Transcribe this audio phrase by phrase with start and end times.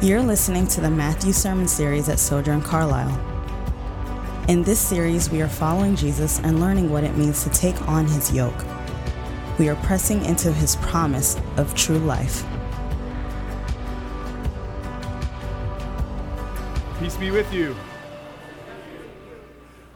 [0.00, 3.18] You're listening to the Matthew Sermon Series at Sojourn Carlisle.
[4.46, 8.06] In this series, we are following Jesus and learning what it means to take on
[8.06, 8.64] his yoke.
[9.58, 12.44] We are pressing into his promise of true life.
[17.00, 17.74] Peace be with you.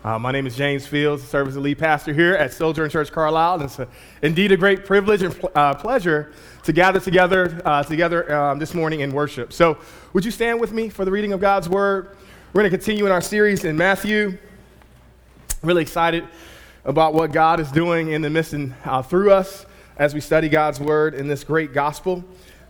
[0.05, 2.91] Uh, my name is James Fields, I serve as the lead pastor here at Sojourn
[2.91, 3.55] Church Carlisle.
[3.55, 3.87] And it's a,
[4.21, 6.33] indeed a great privilege and uh, pleasure
[6.65, 9.53] to gather together uh, together um, this morning in worship.
[9.53, 9.79] So,
[10.13, 12.17] would you stand with me for the reading of God's word?
[12.53, 14.39] We're going to continue in our series in Matthew.
[15.63, 16.27] Really excited
[16.85, 19.67] about what God is doing in the midst and uh, through us
[19.99, 22.25] as we study God's word in this great gospel.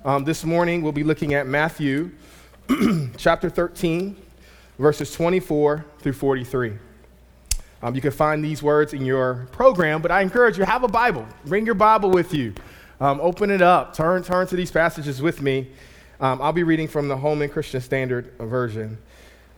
[0.05, 2.11] Um, this morning, we'll be looking at Matthew
[3.17, 4.19] chapter 13,
[4.79, 6.92] verses 24 through 43.
[7.83, 10.89] Um, you can find these words in your program, but I encourage you have a
[10.89, 11.27] Bible.
[11.45, 12.55] Bring your Bible with you.
[13.01, 13.95] Um, open it up.
[13.95, 15.69] Turn, turn to these passages with me.
[16.21, 18.99] Um, I'll be reading from the Holman Christian Standard Version.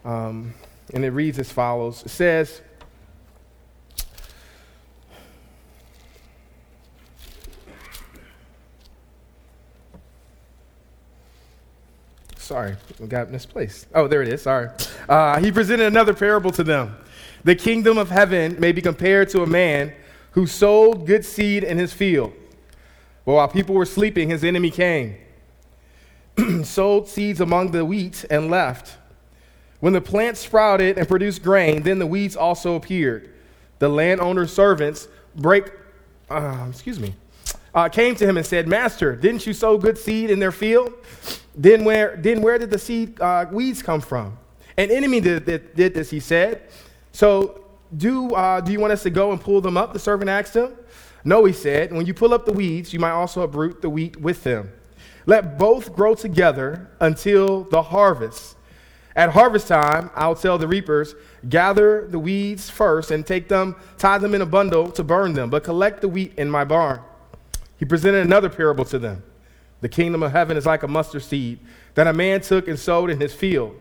[0.04, 0.54] Um,
[0.94, 2.62] and it reads as follows It says,
[12.38, 13.86] Sorry, we got misplaced.
[13.94, 14.42] Oh, there it is.
[14.42, 14.68] Sorry.
[15.08, 16.94] Uh, he presented another parable to them.
[17.44, 19.92] The kingdom of heaven may be compared to a man
[20.32, 22.32] who sowed good seed in his field.
[23.24, 25.16] But while people were sleeping, his enemy came,
[26.64, 28.96] sowed seeds among the wheat, and left.
[29.80, 33.30] When the plant sprouted and produced grain, then the weeds also appeared.
[33.78, 35.70] The landowner's servants break,
[36.30, 37.14] uh, excuse me,
[37.74, 40.94] uh, came to him and said, Master, didn't you sow good seed in their field?
[41.54, 44.38] Then where, then where did the seed uh, weeds come from?
[44.76, 46.62] An enemy did, did, did this, he said.
[47.14, 47.64] So,
[47.96, 49.92] do, uh, do you want us to go and pull them up?
[49.92, 50.74] The servant asked him.
[51.24, 51.92] No, he said.
[51.92, 54.72] When you pull up the weeds, you might also uproot the wheat with them.
[55.24, 58.56] Let both grow together until the harvest.
[59.14, 61.14] At harvest time, I'll tell the reapers,
[61.48, 65.50] gather the weeds first and take them, tie them in a bundle to burn them,
[65.50, 67.00] but collect the wheat in my barn.
[67.76, 69.22] He presented another parable to them.
[69.82, 71.60] The kingdom of heaven is like a mustard seed
[71.94, 73.78] that a man took and sowed in his field.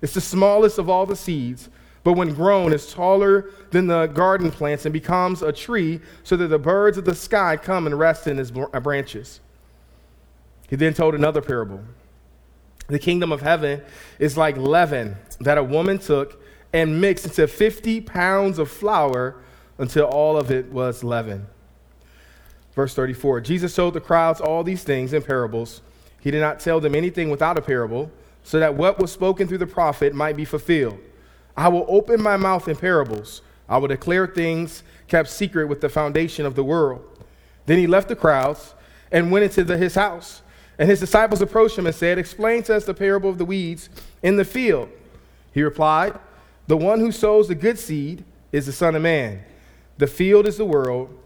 [0.00, 1.68] It's the smallest of all the seeds
[2.04, 6.48] but when grown is taller than the garden plants and becomes a tree so that
[6.48, 9.40] the birds of the sky come and rest in his uh, branches.
[10.68, 11.82] He then told another parable.
[12.88, 13.82] The kingdom of heaven
[14.18, 16.42] is like leaven that a woman took
[16.72, 19.36] and mixed into 50 pounds of flour
[19.78, 21.46] until all of it was leaven.
[22.74, 25.82] Verse 34 Jesus told the crowds all these things in parables.
[26.20, 28.10] He did not tell them anything without a parable,
[28.42, 30.98] so that what was spoken through the prophet might be fulfilled.
[31.56, 33.42] I will open my mouth in parables.
[33.68, 37.04] I will declare things kept secret with the foundation of the world.
[37.66, 38.74] Then he left the crowds
[39.10, 40.42] and went into the, his house.
[40.78, 43.88] And his disciples approached him and said, Explain to us the parable of the weeds
[44.22, 44.88] in the field.
[45.52, 46.18] He replied,
[46.66, 49.44] The one who sows the good seed is the Son of Man.
[49.98, 51.16] The field is the world,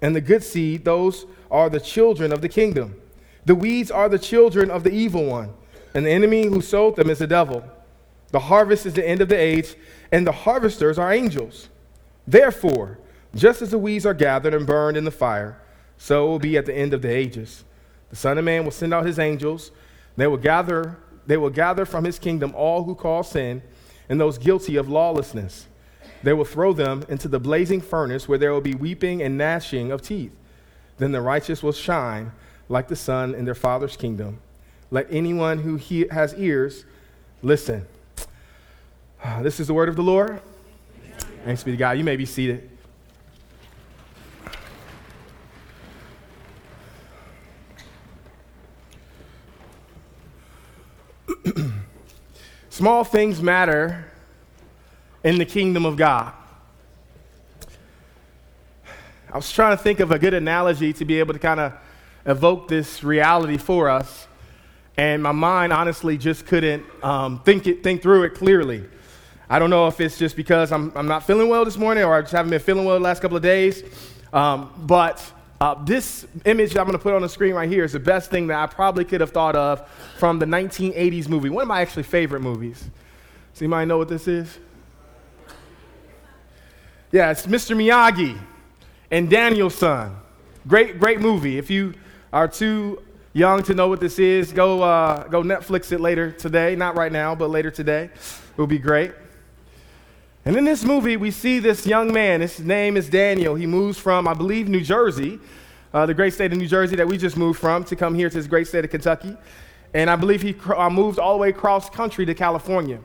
[0.00, 3.00] and the good seed, those are the children of the kingdom.
[3.44, 5.52] The weeds are the children of the evil one,
[5.94, 7.64] and the enemy who sowed them is the devil.
[8.32, 9.76] The harvest is the end of the age,
[10.10, 11.68] and the harvesters are angels.
[12.26, 12.98] Therefore,
[13.34, 15.58] just as the weeds are gathered and burned in the fire,
[15.96, 17.64] so it will be at the end of the ages.
[18.10, 19.70] The Son of Man will send out his angels.
[20.16, 23.62] They will gather, they will gather from his kingdom all who call sin
[24.08, 25.66] and those guilty of lawlessness.
[26.22, 29.90] They will throw them into the blazing furnace where there will be weeping and gnashing
[29.90, 30.32] of teeth.
[30.98, 32.32] Then the righteous will shine
[32.68, 34.40] like the sun in their Father's kingdom.
[34.90, 36.84] Let anyone who he- has ears
[37.42, 37.86] listen.
[39.42, 40.40] This is the word of the Lord.
[41.44, 41.98] Thanks be to God.
[41.98, 42.70] You may be seated.
[52.70, 54.06] Small things matter
[55.24, 56.32] in the kingdom of God.
[59.32, 61.72] I was trying to think of a good analogy to be able to kind of
[62.26, 64.26] evoke this reality for us,
[64.96, 68.84] and my mind honestly just couldn't um, think, it, think through it clearly.
[69.48, 72.14] I don't know if it's just because I'm, I'm not feeling well this morning or
[72.14, 73.82] I just haven't been feeling well the last couple of days.
[74.32, 75.22] Um, but
[75.60, 78.00] uh, this image that I'm going to put on the screen right here is the
[78.00, 81.50] best thing that I probably could have thought of from the 1980s movie.
[81.50, 82.82] One of my actually favorite movies.
[83.52, 84.58] Does anybody know what this is?
[87.12, 87.76] Yeah, it's Mr.
[87.76, 88.38] Miyagi
[89.10, 90.16] and Daniel-san.
[90.66, 91.58] Great, great movie.
[91.58, 91.94] If you
[92.32, 93.02] are too
[93.34, 96.74] young to know what this is, go, uh, go Netflix it later today.
[96.74, 98.04] Not right now, but later today.
[98.04, 99.12] It will be great.
[100.44, 102.40] And in this movie, we see this young man.
[102.40, 103.54] His name is Daniel.
[103.54, 105.38] He moves from, I believe, New Jersey,
[105.94, 108.28] uh, the great state of New Jersey that we just moved from, to come here
[108.28, 109.36] to this great state of Kentucky.
[109.94, 112.96] and I believe he uh, moved all the way across country to California.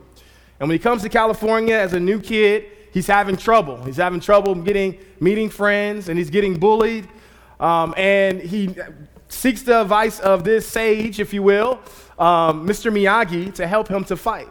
[0.59, 3.83] And when he comes to California as a new kid, he's having trouble.
[3.83, 7.07] He's having trouble getting meeting friends, and he's getting bullied.
[7.59, 8.75] Um, and he
[9.29, 11.79] seeks the advice of this sage, if you will,
[12.17, 12.91] um, Mr.
[12.91, 14.47] Miyagi, to help him to fight.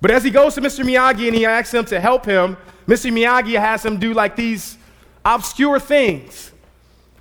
[0.00, 0.84] But as he goes to Mr.
[0.84, 2.56] Miyagi and he asks him to help him,
[2.86, 3.10] Mr.
[3.12, 4.76] Miyagi has him do like these
[5.24, 6.52] obscure things.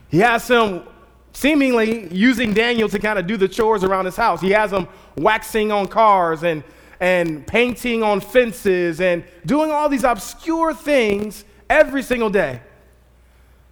[0.10, 0.84] He has him
[1.32, 4.42] seemingly using Daniel to kind of do the chores around his house.
[4.42, 4.88] He has him
[5.18, 6.64] waxing on cars and,
[7.00, 12.62] and painting on fences and doing all these obscure things every single day.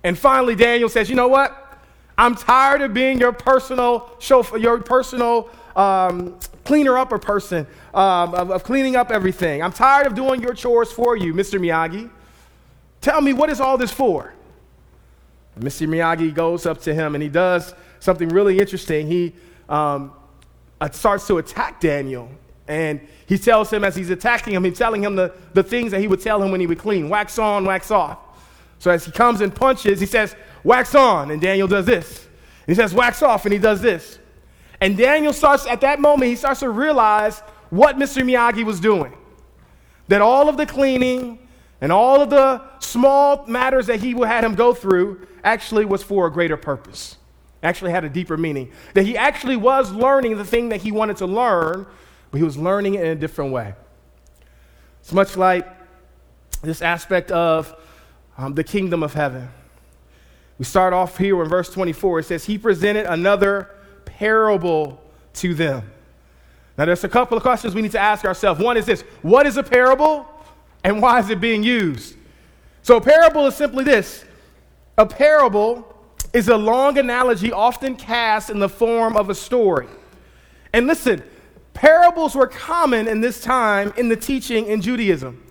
[0.03, 1.57] And finally, Daniel says, You know what?
[2.17, 8.51] I'm tired of being your personal chauffeur, your personal um, cleaner upper person, um, of,
[8.51, 9.61] of cleaning up everything.
[9.61, 11.59] I'm tired of doing your chores for you, Mr.
[11.59, 12.09] Miyagi.
[13.01, 14.33] Tell me, what is all this for?
[15.59, 15.87] Mr.
[15.87, 19.07] Miyagi goes up to him and he does something really interesting.
[19.07, 19.33] He
[19.67, 20.13] um,
[20.79, 22.29] uh, starts to attack Daniel.
[22.67, 25.99] And he tells him as he's attacking him, he's telling him the, the things that
[25.99, 28.19] he would tell him when he would clean wax on, wax off.
[28.79, 31.31] So as he comes and punches, he says, wax on.
[31.31, 32.25] And Daniel does this.
[32.25, 33.45] And he says, wax off.
[33.45, 34.19] And he does this.
[34.81, 37.39] And Daniel starts, at that moment, he starts to realize
[37.69, 38.23] what Mr.
[38.23, 39.13] Miyagi was doing.
[40.07, 41.39] That all of the cleaning
[41.79, 46.27] and all of the small matters that he had him go through actually was for
[46.27, 47.17] a greater purpose,
[47.63, 48.71] actually had a deeper meaning.
[48.95, 51.85] That he actually was learning the thing that he wanted to learn,
[52.31, 53.75] but he was learning it in a different way.
[54.99, 55.67] It's much like
[56.61, 57.75] this aspect of
[58.37, 59.49] um, the kingdom of heaven.
[60.57, 62.19] We start off here in verse 24.
[62.19, 63.69] It says, He presented another
[64.05, 65.01] parable
[65.35, 65.91] to them.
[66.77, 68.59] Now, there's a couple of questions we need to ask ourselves.
[68.59, 70.25] One is this What is a parable,
[70.83, 72.15] and why is it being used?
[72.83, 74.25] So, a parable is simply this
[74.97, 75.87] a parable
[76.33, 79.87] is a long analogy often cast in the form of a story.
[80.73, 81.23] And listen,
[81.73, 85.43] parables were common in this time in the teaching in Judaism.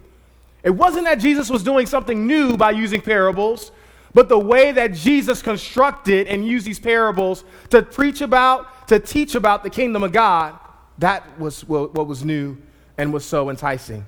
[0.62, 3.72] It wasn't that Jesus was doing something new by using parables,
[4.12, 9.34] but the way that Jesus constructed and used these parables to preach about, to teach
[9.34, 10.58] about the kingdom of God,
[10.98, 12.58] that was what was new
[12.98, 14.04] and was so enticing.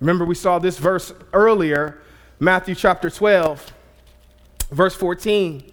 [0.00, 2.00] Remember, we saw this verse earlier,
[2.40, 3.72] Matthew chapter 12
[4.70, 5.72] verse 14.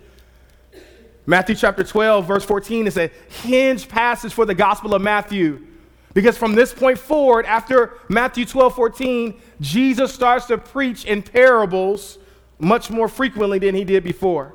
[1.26, 3.10] Matthew chapter 12, verse 14 is a
[3.42, 5.66] hinge passage for the Gospel of Matthew.
[6.14, 12.20] Because from this point forward, after Matthew 12, 14, Jesus starts to preach in parables
[12.60, 14.54] much more frequently than he did before.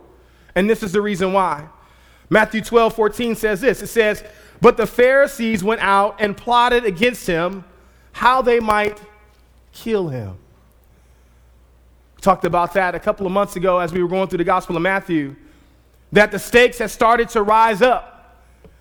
[0.54, 1.68] And this is the reason why.
[2.28, 4.24] Matthew 12, 14 says this it says,
[4.60, 7.64] But the Pharisees went out and plotted against him
[8.12, 9.00] how they might
[9.72, 10.36] kill him
[12.16, 14.44] We talked about that a couple of months ago as we were going through the
[14.44, 15.36] Gospel of Matthew,
[16.12, 18.16] that the stakes had started to rise up.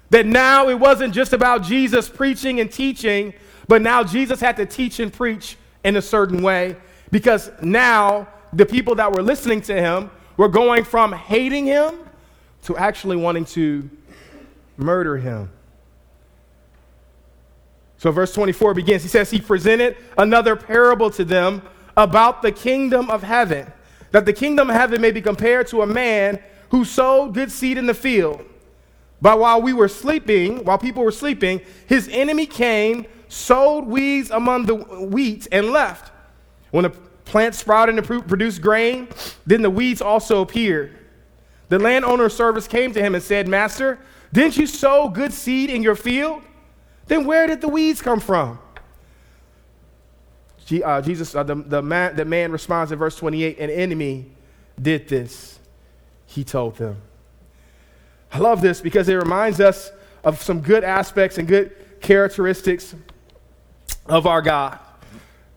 [0.09, 3.33] That now it wasn't just about Jesus preaching and teaching,
[3.67, 6.75] but now Jesus had to teach and preach in a certain way
[7.11, 11.95] because now the people that were listening to him were going from hating him
[12.63, 13.89] to actually wanting to
[14.77, 15.49] murder him.
[17.97, 19.03] So, verse 24 begins.
[19.03, 21.61] He says, He presented another parable to them
[21.97, 23.71] about the kingdom of heaven,
[24.11, 27.77] that the kingdom of heaven may be compared to a man who sowed good seed
[27.77, 28.45] in the field.
[29.21, 34.65] But while we were sleeping, while people were sleeping, his enemy came, sowed weeds among
[34.65, 36.13] the wheat, and left.
[36.71, 36.93] When the
[37.29, 39.07] plant sprouted and produced grain,
[39.45, 40.97] then the weeds also appeared.
[41.69, 43.99] The landowner's servants came to him and said, Master,
[44.33, 46.41] didn't you sow good seed in your field?
[47.07, 48.59] Then where did the weeds come from?
[50.83, 54.25] uh, Jesus, uh, the, the, man, the man responds in verse 28 An enemy
[54.79, 55.59] did this,
[56.27, 57.01] he told them.
[58.31, 59.91] I love this because it reminds us
[60.23, 62.93] of some good aspects and good characteristics
[64.05, 64.79] of our God.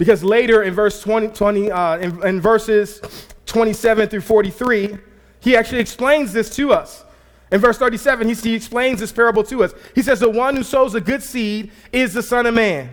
[0.02, 3.00] Because later in verse 20, 20 uh, in, in verses
[3.46, 4.98] 27 through 43,
[5.38, 7.04] he actually explains this to us.
[7.52, 9.72] In verse 37, he, he explains this parable to us.
[9.94, 12.90] He says, The one who sows a good seed is the Son of Man.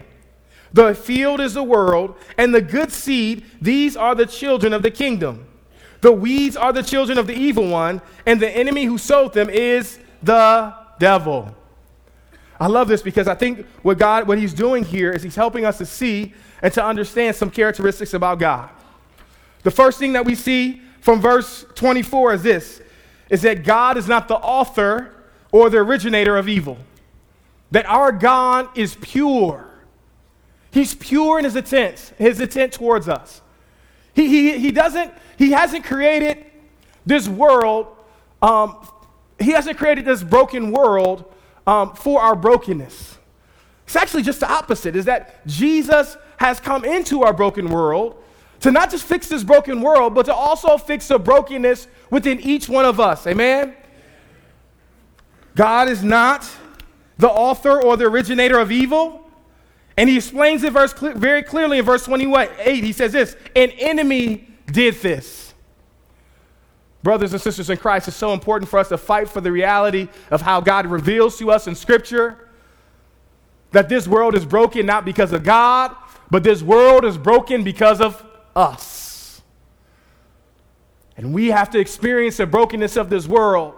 [0.72, 4.92] The field is the world, and the good seed, these are the children of the
[4.92, 5.48] kingdom.
[6.02, 9.50] The weeds are the children of the evil one, and the enemy who sowed them
[9.50, 11.56] is the devil.
[12.60, 15.66] I love this because I think what God, what He's doing here is He's helping
[15.66, 18.70] us to see and to understand some characteristics about God.
[19.64, 22.82] The first thing that we see from verse 24 is this
[23.30, 25.14] is that God is not the author
[25.52, 26.78] or the originator of evil.
[27.72, 29.70] That our God is pure.
[30.72, 33.42] He's pure in his intent, his intent towards us.
[34.14, 36.46] He, he, he doesn't, he hasn't created
[37.06, 37.88] this world,
[38.42, 38.88] um,
[39.40, 41.32] he hasn't created this broken world
[41.68, 43.18] um, for our brokenness.
[43.86, 48.22] It's actually just the opposite, is that Jesus has come into our broken world
[48.62, 52.68] to not just fix this broken world, but to also fix the brokenness within each
[52.70, 53.26] one of us.
[53.26, 53.76] Amen?
[55.56, 56.50] God is not
[57.18, 59.30] the author or the originator of evil.
[59.98, 62.84] And he explains it verse very clearly in verse 28.
[62.84, 65.49] He says this An enemy did this.
[67.02, 70.10] Brothers and sisters in Christ, it's so important for us to fight for the reality
[70.32, 72.50] of how God reveals to us in Scripture
[73.72, 75.96] that this world is broken not because of God,
[76.30, 78.26] but this world is broken because of
[78.56, 79.42] us.
[81.16, 83.76] And we have to experience the brokenness of this world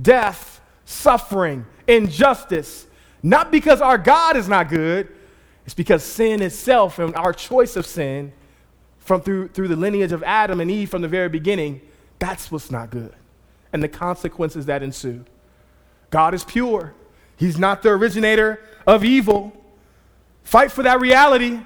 [0.00, 2.86] death, suffering, injustice,
[3.22, 5.08] not because our God is not good,
[5.64, 8.32] it's because sin itself and our choice of sin
[8.98, 11.80] from through, through the lineage of Adam and Eve from the very beginning,
[12.24, 13.12] that's what's not good.
[13.72, 15.24] And the consequences that ensue.
[16.08, 16.94] God is pure.
[17.36, 19.52] He's not the originator of evil.
[20.42, 21.60] Fight for that reality.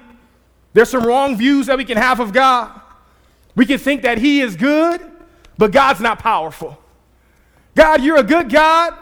[0.73, 2.81] There's some wrong views that we can have of God.
[3.55, 5.01] We can think that He is good,
[5.57, 6.77] but God's not powerful.
[7.75, 8.93] God, you're a good God,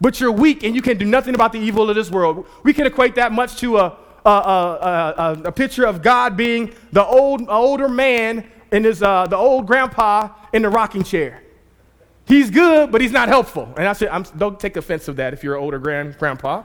[0.00, 2.46] but you're weak and you can do nothing about the evil of this world.
[2.62, 6.72] We can equate that much to a, a, a, a, a picture of God being
[6.92, 11.42] the old, older man in his, uh, the old grandpa in the rocking chair.
[12.26, 13.72] He's good, but he's not helpful.
[13.76, 16.62] And I said, I'm, don't take offense of that if you're an older grand, grandpa.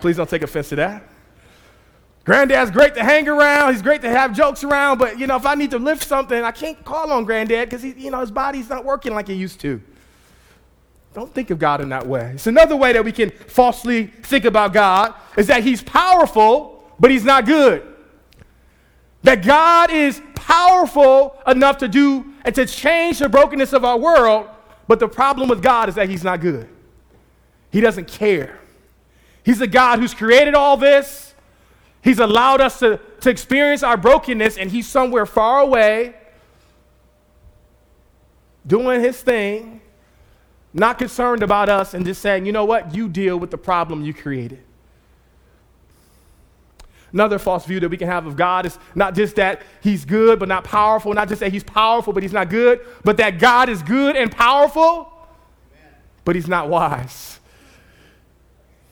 [0.00, 1.08] Please don't take offense to that.
[2.24, 3.72] Granddad's great to hang around.
[3.72, 4.98] He's great to have jokes around.
[4.98, 7.84] But, you know, if I need to lift something, I can't call on granddad because,
[7.84, 9.82] you know, his body's not working like it used to.
[11.14, 12.30] Don't think of God in that way.
[12.34, 17.10] It's another way that we can falsely think about God is that he's powerful, but
[17.10, 17.86] he's not good.
[19.24, 24.48] That God is powerful enough to do and to change the brokenness of our world,
[24.88, 26.68] but the problem with God is that he's not good.
[27.70, 28.58] He doesn't care.
[29.44, 31.34] He's a God who's created all this.
[32.02, 36.14] He's allowed us to, to experience our brokenness, and He's somewhere far away
[38.66, 39.80] doing His thing,
[40.72, 44.04] not concerned about us, and just saying, you know what, you deal with the problem
[44.04, 44.62] you created.
[47.12, 50.38] Another false view that we can have of God is not just that He's good
[50.38, 53.68] but not powerful, not just that He's powerful but He's not good, but that God
[53.68, 55.12] is good and powerful,
[56.24, 57.38] but He's not wise.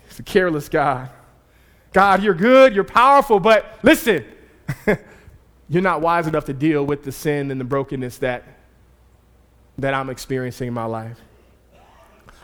[0.08, 1.08] He's a careless God.
[1.92, 4.24] God, you're good, you're powerful, but listen,
[5.68, 8.44] you're not wise enough to deal with the sin and the brokenness that,
[9.78, 11.18] that I'm experiencing in my life.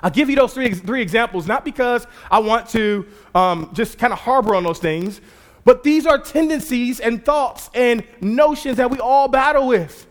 [0.03, 4.13] I'll give you those three, three examples, not because I want to um, just kind
[4.13, 5.21] of harbor on those things,
[5.67, 10.07] but these are tendencies and thoughts and notions that we all battle with.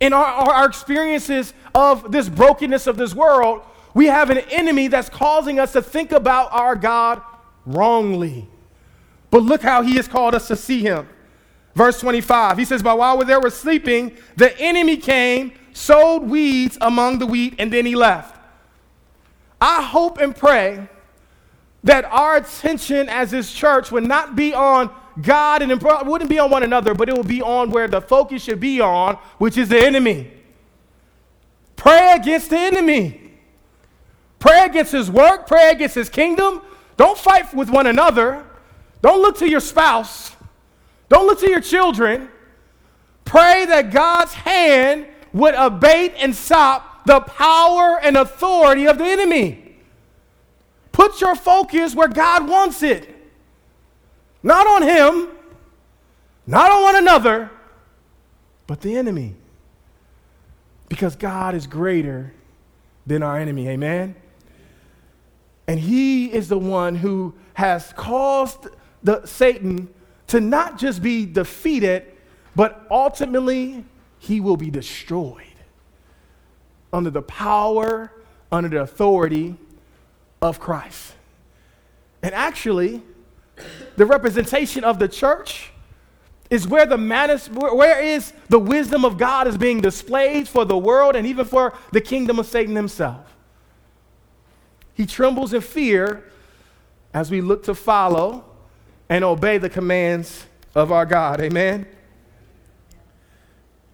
[0.00, 3.62] In our, our, experiences of this brokenness of this world,
[3.94, 7.22] we have an enemy that's causing us to think about our God
[7.64, 8.46] wrongly.
[9.30, 11.08] But look how he has called us to see him.
[11.74, 17.18] Verse 25, he says, But while they were sleeping, the enemy came, sowed weeds among
[17.18, 18.38] the wheat, and then he left.
[19.58, 20.86] I hope and pray
[21.84, 26.50] that our attention as this church would not be on God and wouldn't be on
[26.50, 29.68] one another, but it will be on where the focus should be on, which is
[29.68, 30.30] the enemy.
[31.76, 33.20] Pray against the enemy.
[34.38, 36.62] Pray against his work, pray against his kingdom.
[36.96, 38.44] Don't fight with one another.
[39.00, 40.34] Don't look to your spouse.
[41.08, 42.28] Don't look to your children.
[43.24, 49.61] Pray that God's hand would abate and stop the power and authority of the enemy.
[50.92, 53.08] Put your focus where God wants it.
[54.42, 55.28] Not on him,
[56.46, 57.50] not on one another,
[58.66, 59.34] but the enemy.
[60.88, 62.34] Because God is greater
[63.06, 63.68] than our enemy.
[63.68, 64.14] Amen?
[65.66, 68.68] And he is the one who has caused
[69.02, 69.88] the, Satan
[70.26, 72.06] to not just be defeated,
[72.54, 73.84] but ultimately
[74.18, 75.46] he will be destroyed
[76.92, 78.12] under the power,
[78.50, 79.56] under the authority
[80.42, 81.14] of Christ.
[82.22, 83.02] And actually,
[83.96, 85.70] the representation of the church
[86.50, 90.76] is where the manis- where is the wisdom of God is being displayed for the
[90.76, 93.34] world and even for the kingdom of Satan himself.
[94.94, 96.24] He trembles in fear
[97.14, 98.44] as we look to follow
[99.08, 101.40] and obey the commands of our God.
[101.40, 101.86] Amen.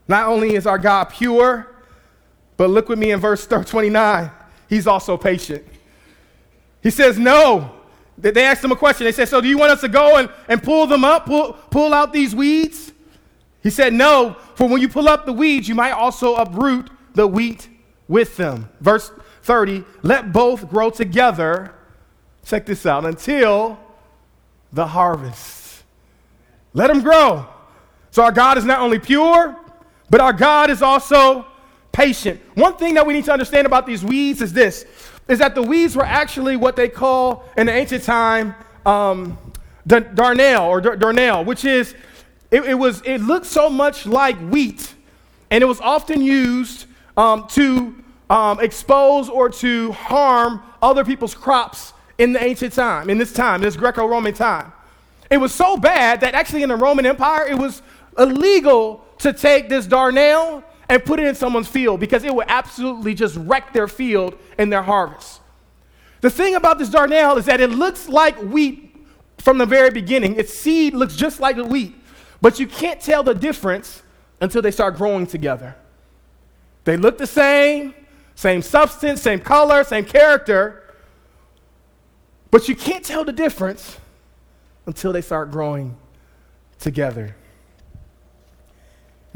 [0.08, 1.68] Not only is our God pure,
[2.56, 4.30] but look with me in verse 29.
[4.68, 5.64] He's also patient.
[6.88, 7.74] He says, No.
[8.16, 9.04] They asked him a question.
[9.04, 11.52] They said, So do you want us to go and, and pull them up, pull,
[11.52, 12.92] pull out these weeds?
[13.62, 17.26] He said, No, for when you pull up the weeds, you might also uproot the
[17.26, 17.68] wheat
[18.08, 18.70] with them.
[18.80, 19.10] Verse
[19.42, 21.74] 30 Let both grow together
[22.46, 23.78] Check this out until
[24.72, 25.84] the harvest.
[26.72, 27.46] Let them grow.
[28.12, 29.54] So our God is not only pure,
[30.08, 31.44] but our God is also
[31.92, 32.40] patient.
[32.54, 34.86] One thing that we need to understand about these weeds is this
[35.28, 38.54] is that the weeds were actually what they call in the ancient time
[38.86, 39.38] um,
[39.86, 41.94] darnel or darnel, which is
[42.50, 44.94] it, it, was it looked so much like wheat,
[45.50, 47.94] and it was often used um, to
[48.30, 53.56] um, expose or to harm other people's crops in the ancient time, in this time,
[53.56, 54.72] in this Greco-Roman time.
[55.30, 57.82] It was so bad that actually in the Roman Empire, it was
[58.18, 63.14] illegal to take this darnel and put it in someone's field because it would absolutely
[63.14, 65.40] just wreck their field and their harvest.
[66.20, 68.96] The thing about this darnel is that it looks like wheat
[69.38, 70.36] from the very beginning.
[70.36, 71.94] Its seed looks just like wheat,
[72.40, 74.02] but you can't tell the difference
[74.40, 75.76] until they start growing together.
[76.84, 77.94] They look the same,
[78.34, 80.82] same substance, same color, same character,
[82.50, 83.98] but you can't tell the difference
[84.86, 85.96] until they start growing
[86.78, 87.36] together.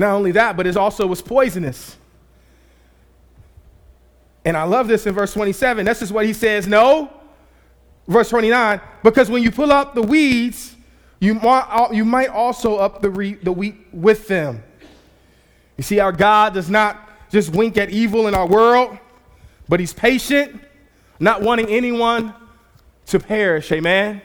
[0.02, 1.97] Not only that, but it also was poisonous.
[4.44, 5.87] And I love this in verse 27.
[5.87, 7.09] This is what he says No,
[8.09, 10.75] verse 29, because when you pull up the weeds,
[11.21, 14.64] you might, you might also up the, re, the wheat with them.
[15.76, 18.99] You see, our God does not just wink at evil in our world,
[19.68, 20.61] but he's patient,
[21.21, 22.35] not wanting anyone
[23.06, 23.71] to perish.
[23.71, 24.21] Amen.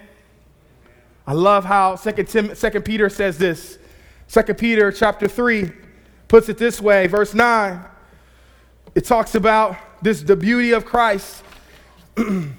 [1.27, 3.77] I love how Second, Tim, Second Peter says this.
[4.27, 5.72] Second Peter chapter 3
[6.27, 7.81] puts it this way, verse 9.
[8.93, 11.43] It talks about this the beauty of Christ.
[12.17, 12.50] it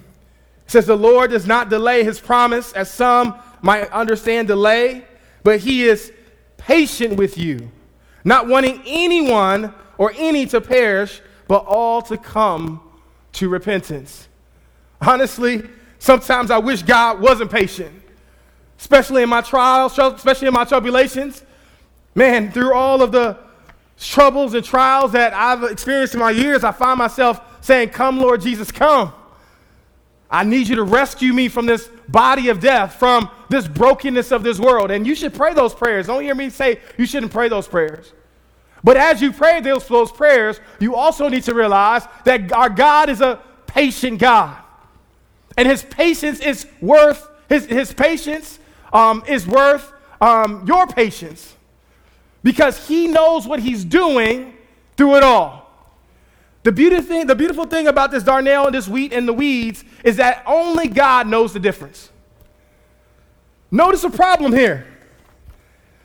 [0.66, 5.04] says the Lord does not delay his promise as some might understand delay,
[5.42, 6.12] but he is
[6.56, 7.70] patient with you,
[8.24, 12.80] not wanting anyone or any to perish, but all to come
[13.32, 14.28] to repentance.
[15.00, 18.02] Honestly, sometimes I wish God wasn't patient,
[18.78, 21.42] especially in my trials, especially in my tribulations.
[22.18, 23.38] Man, through all of the
[23.96, 28.40] troubles and trials that I've experienced in my years, I find myself saying, Come, Lord
[28.40, 29.12] Jesus, come.
[30.28, 34.42] I need you to rescue me from this body of death, from this brokenness of
[34.42, 34.90] this world.
[34.90, 36.08] And you should pray those prayers.
[36.08, 38.12] Don't hear me say you shouldn't pray those prayers.
[38.82, 43.10] But as you pray those, those prayers, you also need to realize that our God
[43.10, 44.56] is a patient God.
[45.56, 48.58] And his patience is worth, his, his patience
[48.92, 51.54] um, is worth um, your patience
[52.42, 54.54] because he knows what he's doing
[54.96, 55.70] through it all.
[56.62, 59.84] The, beauty thing, the beautiful thing about this darnel and this wheat and the weeds
[60.04, 62.10] is that only God knows the difference.
[63.70, 64.86] Notice the problem here.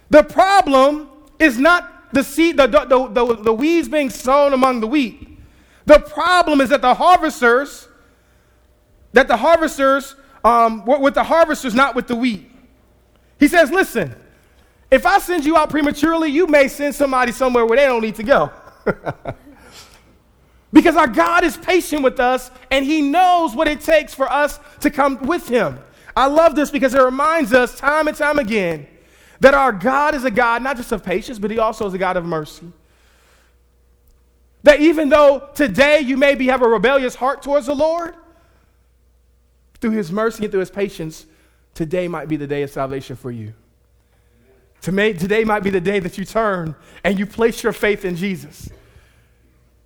[0.10, 4.88] The problem is not the seed, the, the, the, the, weeds being sown among the
[4.88, 5.40] wheat.
[5.86, 7.88] The problem is that the harvesters,
[9.14, 12.50] that the harvesters, um, with the harvesters, not with the wheat.
[13.40, 14.16] He says, listen,
[14.94, 18.14] if I send you out prematurely, you may send somebody somewhere where they don't need
[18.16, 18.52] to go.
[20.72, 24.60] because our God is patient with us and He knows what it takes for us
[24.82, 25.80] to come with Him.
[26.16, 28.86] I love this because it reminds us time and time again
[29.40, 31.98] that our God is a God not just of patience, but He also is a
[31.98, 32.72] God of mercy.
[34.62, 38.14] That even though today you maybe have a rebellious heart towards the Lord,
[39.82, 41.26] through His mercy and through His patience,
[41.74, 43.56] today might be the day of salvation for you.
[44.84, 48.70] Today might be the day that you turn and you place your faith in Jesus.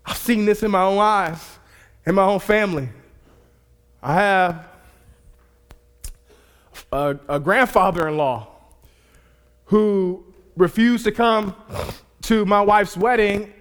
[0.03, 1.60] I've seen this in my own eyes,
[2.05, 2.89] in my own family.
[4.01, 4.67] I have
[6.91, 8.47] a, a grandfather in law
[9.65, 11.55] who refused to come
[12.23, 13.53] to my wife's wedding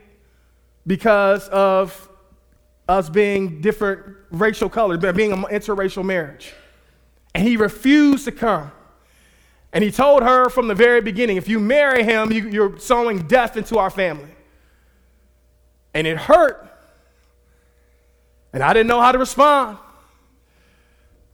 [0.87, 2.09] because of
[2.89, 6.55] us being different racial colors, being an interracial marriage.
[7.35, 8.73] And he refused to come.
[9.77, 13.27] And he told her from the very beginning if you marry him, you, are sowing
[13.27, 14.35] death into our family.
[15.93, 16.67] And it hurt.
[18.55, 19.77] And I didn't know how to respond.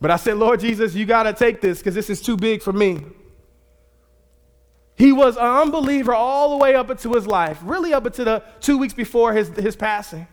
[0.00, 2.62] But I said, Lord Jesus, you got to take this because this is too big
[2.62, 3.04] for me.
[4.96, 8.42] He was an unbeliever all the way up into his life, really up into the
[8.58, 10.26] two weeks before his, his passing.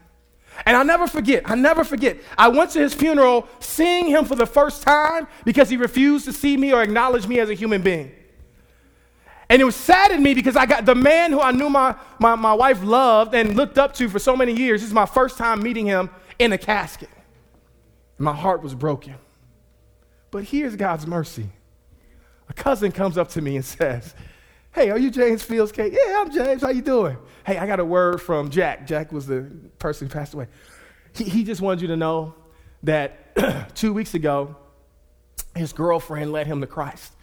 [0.66, 2.18] And I'll never forget, I never forget.
[2.38, 6.34] I went to his funeral seeing him for the first time because he refused to
[6.34, 8.12] see me or acknowledge me as a human being.
[9.50, 11.96] And it was sad in me because I got the man who I knew my,
[12.20, 14.82] my, my wife loved and looked up to for so many years.
[14.82, 17.10] This is my first time meeting him in a casket.
[18.20, 19.16] My heart was broken.
[20.30, 21.50] But here's God's mercy.
[22.48, 24.14] A cousin comes up to me and says,
[24.72, 25.90] Hey, are you James Fields K?
[25.92, 26.62] Yeah, I'm James.
[26.62, 27.18] How you doing?
[27.46, 28.86] Hey, I got a word from Jack.
[28.86, 30.48] Jack was the person who passed away.
[31.14, 32.36] He, he just wanted you to know
[32.84, 34.56] that two weeks ago,
[35.56, 37.14] his girlfriend led him to Christ.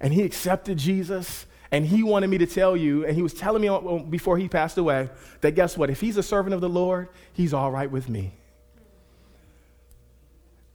[0.00, 1.46] And he accepted Jesus.
[1.70, 4.76] And he wanted me to tell you, and he was telling me before he passed
[4.76, 5.10] away,
[5.42, 5.90] that guess what?
[5.90, 8.34] If he's a servant of the Lord, he's all right with me.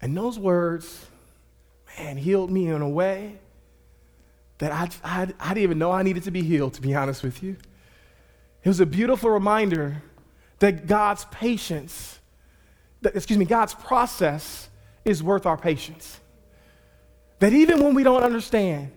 [0.01, 1.07] And those words,
[1.97, 3.39] man, healed me in a way
[4.59, 7.23] that I, I, I didn't even know I needed to be healed, to be honest
[7.23, 7.57] with you.
[8.63, 10.03] It was a beautiful reminder
[10.59, 12.19] that God's patience,
[13.01, 14.69] that, excuse me, God's process
[15.05, 16.19] is worth our patience.
[17.39, 18.91] That even when we don't understand,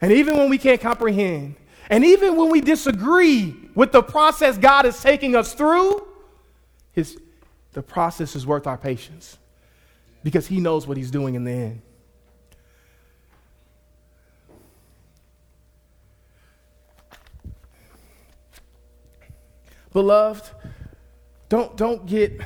[0.00, 1.56] and even when we can't comprehend,
[1.90, 6.06] and even when we disagree with the process God is taking us through,
[6.92, 7.18] his,
[7.72, 9.38] the process is worth our patience
[10.22, 11.82] because He knows what He's doing in the end.
[19.92, 20.48] Beloved,
[21.48, 22.40] don't, don't get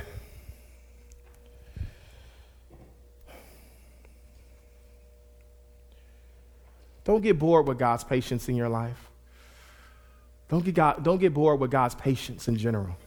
[7.07, 9.09] Don't get bored with God's patience in your life.
[10.49, 12.97] Don't get, God, don't get bored with God's patience in general.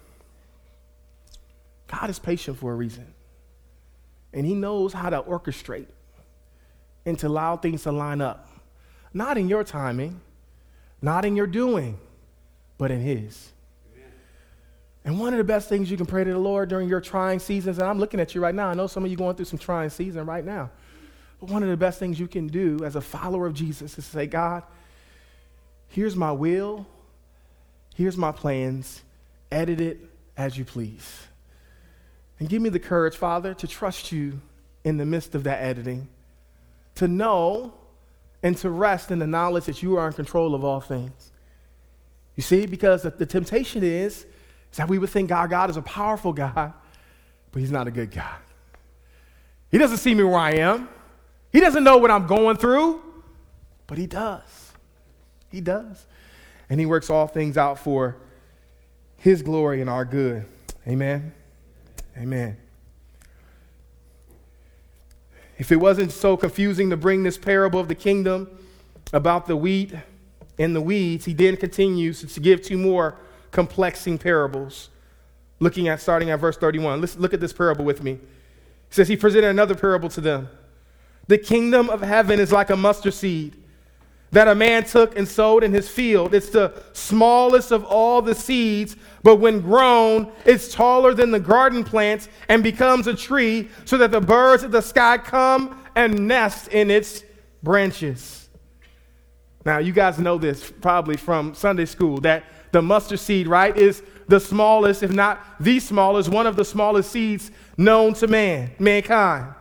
[1.86, 3.12] God is patient for a reason.
[4.32, 5.88] And He knows how to orchestrate
[7.04, 8.48] and to allow things to line up.
[9.12, 10.22] Not in your timing,
[11.02, 11.98] not in your doing,
[12.78, 13.52] but in His.
[15.04, 17.38] And one of the best things you can pray to the Lord during your trying
[17.38, 19.46] seasons, and I'm looking at you right now, I know some of you going through
[19.46, 20.70] some trying season right now.
[21.40, 24.04] But one of the best things you can do as a follower of Jesus is
[24.04, 24.62] say, God,
[25.88, 26.86] here's my will,
[27.94, 29.02] here's my plans,
[29.50, 30.00] edit it
[30.36, 31.26] as you please.
[32.38, 34.40] And give me the courage, Father, to trust you
[34.84, 36.08] in the midst of that editing,
[36.96, 37.74] to know
[38.42, 41.32] and to rest in the knowledge that you are in control of all things.
[42.36, 44.26] You see, because the temptation is
[44.70, 46.72] is that we would think God, God is a powerful God,
[47.52, 48.38] but He's not a good God.
[49.70, 50.88] He doesn't see me where I am.
[51.52, 53.00] He doesn't know what I'm going through,
[53.86, 54.72] but He does.
[55.50, 56.06] He does.
[56.68, 58.16] And He works all things out for
[59.16, 60.44] His glory and our good.
[60.86, 61.32] Amen.
[62.16, 62.56] Amen.
[65.58, 68.48] If it wasn't so confusing to bring this parable of the kingdom
[69.12, 69.92] about the wheat
[70.58, 73.18] and the weeds, he then continues to give two more
[73.50, 74.90] complexing parables.
[75.58, 77.00] Looking at starting at verse 31.
[77.00, 78.12] Let's look at this parable with me.
[78.12, 78.18] He
[78.94, 80.48] says he presented another parable to them.
[81.26, 83.56] The kingdom of heaven is like a mustard seed
[84.32, 86.34] that a man took and sowed in his field.
[86.34, 91.82] It's the smallest of all the seeds, but when grown, it's taller than the garden
[91.82, 96.68] plants and becomes a tree, so that the birds of the sky come and nest
[96.68, 97.24] in its
[97.62, 98.48] branches.
[99.64, 104.02] Now, you guys know this probably from Sunday school that the mustard seed, right, is
[104.28, 109.54] the smallest, if not the smallest, one of the smallest seeds known to man, mankind.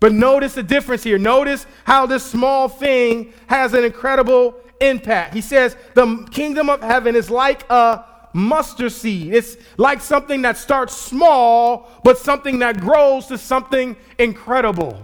[0.00, 1.18] But notice the difference here.
[1.18, 5.32] Notice how this small thing has an incredible impact.
[5.32, 9.32] He says, The kingdom of heaven is like a mustard seed.
[9.32, 15.00] It's like something that starts small, but something that grows to something incredible.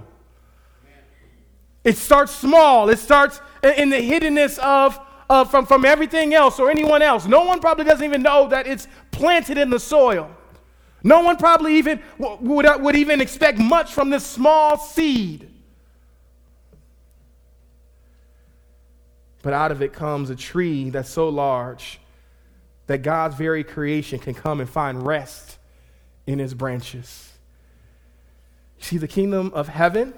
[1.83, 6.71] It starts small, it starts in the hiddenness of uh, from, from everything else or
[6.71, 7.25] anyone else.
[7.25, 10.29] No one probably doesn't even know that it's planted in the soil.
[11.05, 15.49] No one probably even would, would even expect much from this small seed.
[19.43, 22.01] But out of it comes a tree that's so large
[22.89, 25.59] that God's very creation can come and find rest
[26.27, 27.33] in its branches.
[28.81, 30.13] You see, the kingdom of heaven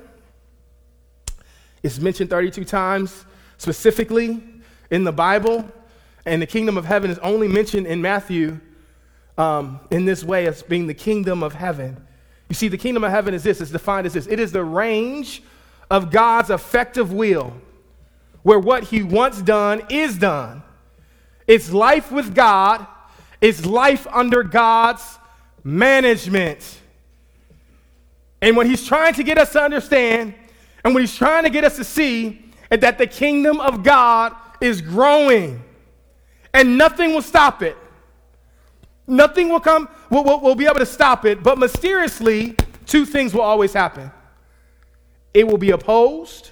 [1.82, 3.26] is mentioned 32 times
[3.58, 4.42] specifically
[4.92, 5.66] in the Bible,
[6.26, 8.60] and the kingdom of heaven is only mentioned in Matthew
[9.38, 12.06] um, in this way as being the kingdom of heaven.
[12.50, 14.62] You see, the kingdom of heaven is this, it's defined as this it is the
[14.62, 15.42] range
[15.90, 17.54] of God's effective will,
[18.42, 20.62] where what he wants done is done.
[21.46, 22.86] It's life with God,
[23.40, 25.18] it's life under God's
[25.64, 26.80] management.
[28.42, 30.34] And what he's trying to get us to understand,
[30.84, 34.34] and what he's trying to get us to see, is that the kingdom of God
[34.62, 35.62] is growing,
[36.54, 37.76] and nothing will stop it.
[39.06, 43.34] Nothing will come, will will will be able to stop it, but mysteriously, two things
[43.34, 44.10] will always happen.
[45.34, 46.50] It will be opposed,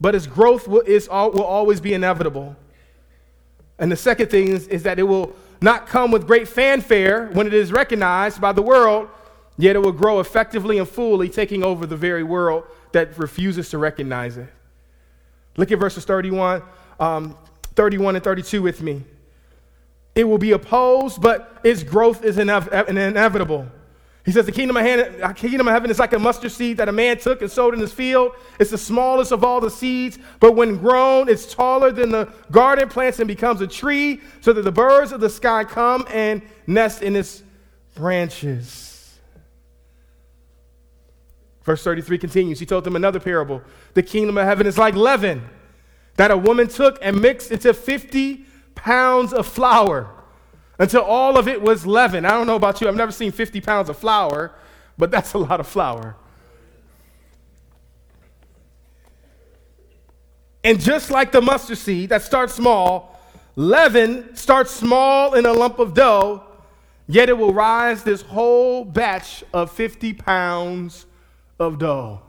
[0.00, 2.56] but its growth will, is, will always be inevitable.
[3.78, 7.46] And the second thing is, is that it will not come with great fanfare when
[7.46, 9.08] it is recognized by the world,
[9.56, 13.78] yet it will grow effectively and fully, taking over the very world that refuses to
[13.78, 14.48] recognize it.
[15.56, 16.62] Look at verses 31
[16.98, 17.36] um,
[17.74, 19.04] 31 and 32 with me.
[20.14, 23.68] It will be opposed, but its growth is inev- inevitable.
[24.24, 26.76] He says, the kingdom of, heaven, uh, kingdom of heaven is like a mustard seed
[26.78, 28.32] that a man took and sowed in his field.
[28.58, 32.88] It's the smallest of all the seeds, but when grown, it's taller than the garden
[32.88, 37.00] plants and becomes a tree, so that the birds of the sky come and nest
[37.00, 37.42] in its
[37.94, 39.18] branches.
[41.62, 42.58] Verse 33 continues.
[42.58, 43.62] He told them another parable.
[43.94, 45.48] The kingdom of heaven is like leaven
[46.18, 50.10] that a woman took and mixed into 50 pounds of flour
[50.80, 52.26] until all of it was leavened.
[52.26, 54.52] I don't know about you, I've never seen 50 pounds of flour,
[54.98, 56.16] but that's a lot of flour.
[60.64, 63.16] And just like the mustard seed that starts small,
[63.54, 66.42] leaven starts small in a lump of dough,
[67.06, 71.06] yet it will rise this whole batch of 50 pounds
[71.60, 72.22] of dough.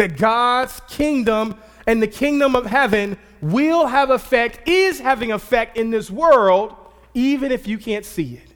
[0.00, 5.90] That God's kingdom and the kingdom of heaven will have effect, is having effect in
[5.90, 6.74] this world
[7.12, 8.54] even if you can't see it,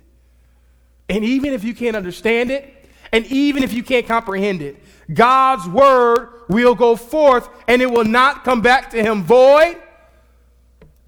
[1.11, 4.83] and even if you can't understand it, and even if you can't comprehend it.
[5.12, 9.76] God's word will go forth and it will not come back to him void.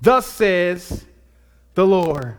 [0.02, 1.06] Thus says
[1.72, 2.36] the Lord.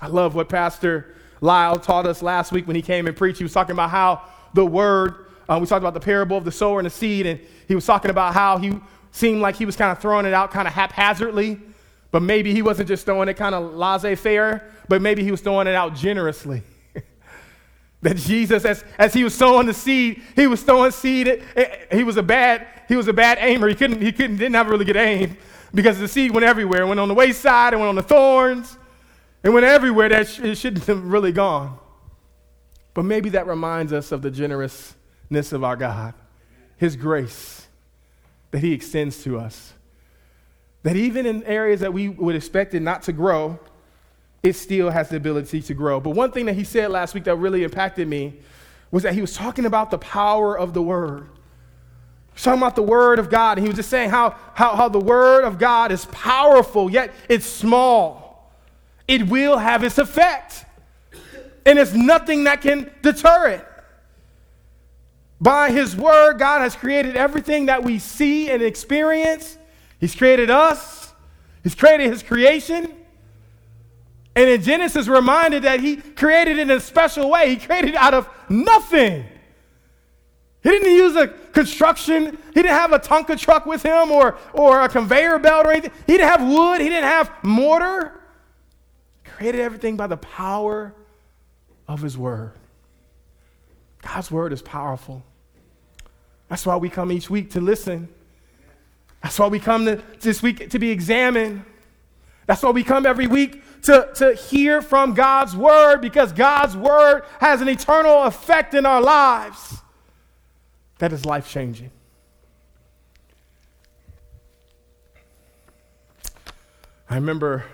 [0.00, 3.38] I love what Pastor Lyle taught us last week when he came and preached.
[3.38, 6.52] He was talking about how the word, uh, we talked about the parable of the
[6.52, 9.76] sower and the seed, and he was talking about how he seemed like he was
[9.76, 11.60] kind of throwing it out kind of haphazardly.
[12.10, 15.40] But maybe he wasn't just throwing it kind of laissez faire, but maybe he was
[15.40, 16.62] throwing it out generously.
[18.02, 21.26] that Jesus, as, as he was sowing the seed, he was throwing seed.
[21.26, 23.68] It He was a bad, he was a bad aimer.
[23.68, 25.36] He couldn't, he couldn't, didn't have a really good aim
[25.74, 26.82] because the seed went everywhere.
[26.82, 28.78] It went on the wayside, it went on the thorns,
[29.42, 31.78] it went everywhere that it shouldn't have really gone.
[32.94, 36.14] But maybe that reminds us of the generousness of our God,
[36.76, 37.66] his grace
[38.52, 39.74] that he extends to us.
[40.84, 43.58] That even in areas that we would expect it not to grow,
[44.44, 45.98] it still has the ability to grow.
[45.98, 48.34] But one thing that he said last week that really impacted me
[48.90, 51.28] was that he was talking about the power of the word.
[52.36, 53.58] Talking about the word of God.
[53.58, 57.12] And he was just saying how, how, how the word of God is powerful, yet
[57.28, 58.52] it's small.
[59.08, 60.63] It will have its effect.
[61.66, 63.68] And it's nothing that can deter it.
[65.40, 69.58] By his word, God has created everything that we see and experience.
[69.98, 71.04] He's created us,
[71.64, 72.94] He's created His creation.
[74.36, 77.48] And in Genesis, reminded that He created it in a special way.
[77.48, 79.24] He created out of nothing.
[80.62, 84.82] He didn't use a construction, He didn't have a Tonka truck with Him or, or
[84.82, 85.92] a conveyor belt or anything.
[86.06, 88.20] He didn't have wood, He didn't have mortar.
[89.24, 90.94] Created everything by the power
[91.88, 92.52] of His Word.
[94.02, 95.22] God's Word is powerful.
[96.48, 98.08] That's why we come each week to listen
[99.24, 101.64] that's why we come to, this week to be examined.
[102.46, 107.22] That's why we come every week to, to hear from God's word because God's word
[107.40, 109.78] has an eternal effect in our lives
[110.98, 111.90] that is life changing.
[117.08, 117.64] I remember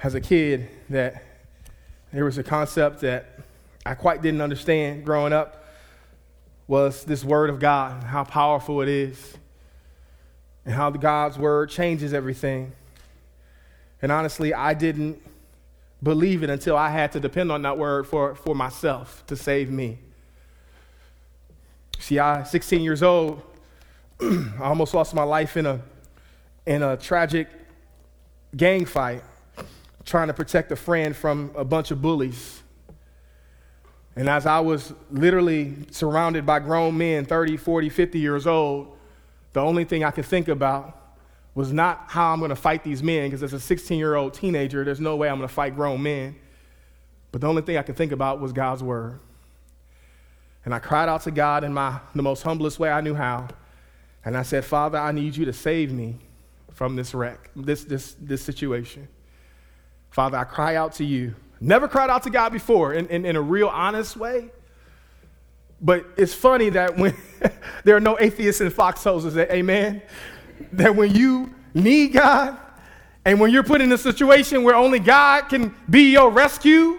[0.00, 1.24] as a kid that
[2.12, 3.38] there was a concept that
[3.86, 5.64] I quite didn't understand growing up
[6.66, 9.36] was this word of God, how powerful it is
[10.64, 12.72] and how God's word changes everything.
[14.02, 15.20] And honestly, I didn't
[16.02, 19.70] believe it until I had to depend on that word for, for myself to save
[19.70, 19.98] me.
[21.98, 23.42] See, I, 16 years old,
[24.20, 25.80] I almost lost my life in a,
[26.66, 27.48] in a tragic
[28.56, 29.22] gang fight,
[30.04, 32.62] trying to protect a friend from a bunch of bullies.
[34.16, 38.96] And as I was literally surrounded by grown men, 30, 40, 50 years old,
[39.52, 40.96] the only thing I could think about
[41.54, 44.34] was not how I'm going to fight these men, because as a 16 year old
[44.34, 46.36] teenager, there's no way I'm going to fight grown men.
[47.32, 49.20] But the only thing I could think about was God's word.
[50.64, 53.48] And I cried out to God in my, the most humblest way I knew how.
[54.24, 56.16] And I said, Father, I need you to save me
[56.72, 59.08] from this wreck, this, this, this situation.
[60.10, 61.34] Father, I cry out to you.
[61.60, 64.50] Never cried out to God before in, in, in a real honest way.
[65.80, 67.16] But it's funny that when
[67.84, 70.02] there are no atheists in foxholes, that amen?
[70.72, 72.58] That when you need God
[73.24, 76.98] and when you're put in a situation where only God can be your rescue,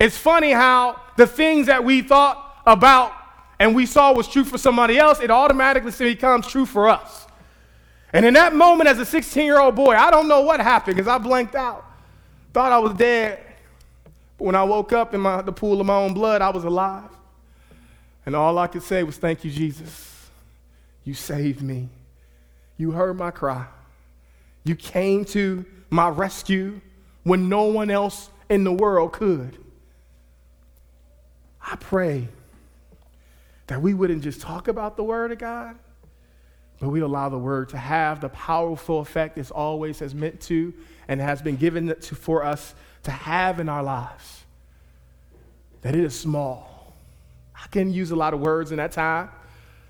[0.00, 3.12] it's funny how the things that we thought about
[3.58, 7.26] and we saw was true for somebody else, it automatically becomes true for us.
[8.12, 10.96] And in that moment, as a 16 year old boy, I don't know what happened
[10.96, 11.85] because I blanked out.
[12.56, 13.38] Thought I was dead.
[14.38, 16.64] But when I woke up in my, the pool of my own blood, I was
[16.64, 17.10] alive.
[18.24, 20.30] And all I could say was, Thank you, Jesus.
[21.04, 21.90] You saved me.
[22.78, 23.66] You heard my cry.
[24.64, 26.80] You came to my rescue
[27.24, 29.58] when no one else in the world could.
[31.60, 32.26] I pray
[33.66, 35.76] that we wouldn't just talk about the Word of God,
[36.80, 40.72] but we allow the Word to have the powerful effect it's always has meant to
[41.08, 44.44] and has been given to, for us to have in our lives.
[45.82, 46.94] That it is small.
[47.54, 49.30] I couldn't use a lot of words in that time,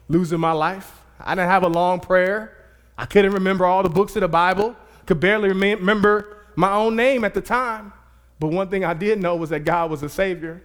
[0.09, 1.03] losing my life.
[1.19, 2.57] I didn't have a long prayer.
[2.99, 4.77] I couldn't remember all the books of the Bible,
[5.07, 7.93] could barely remember my own name at the time.
[8.39, 10.63] But one thing I did know was that God was a Savior.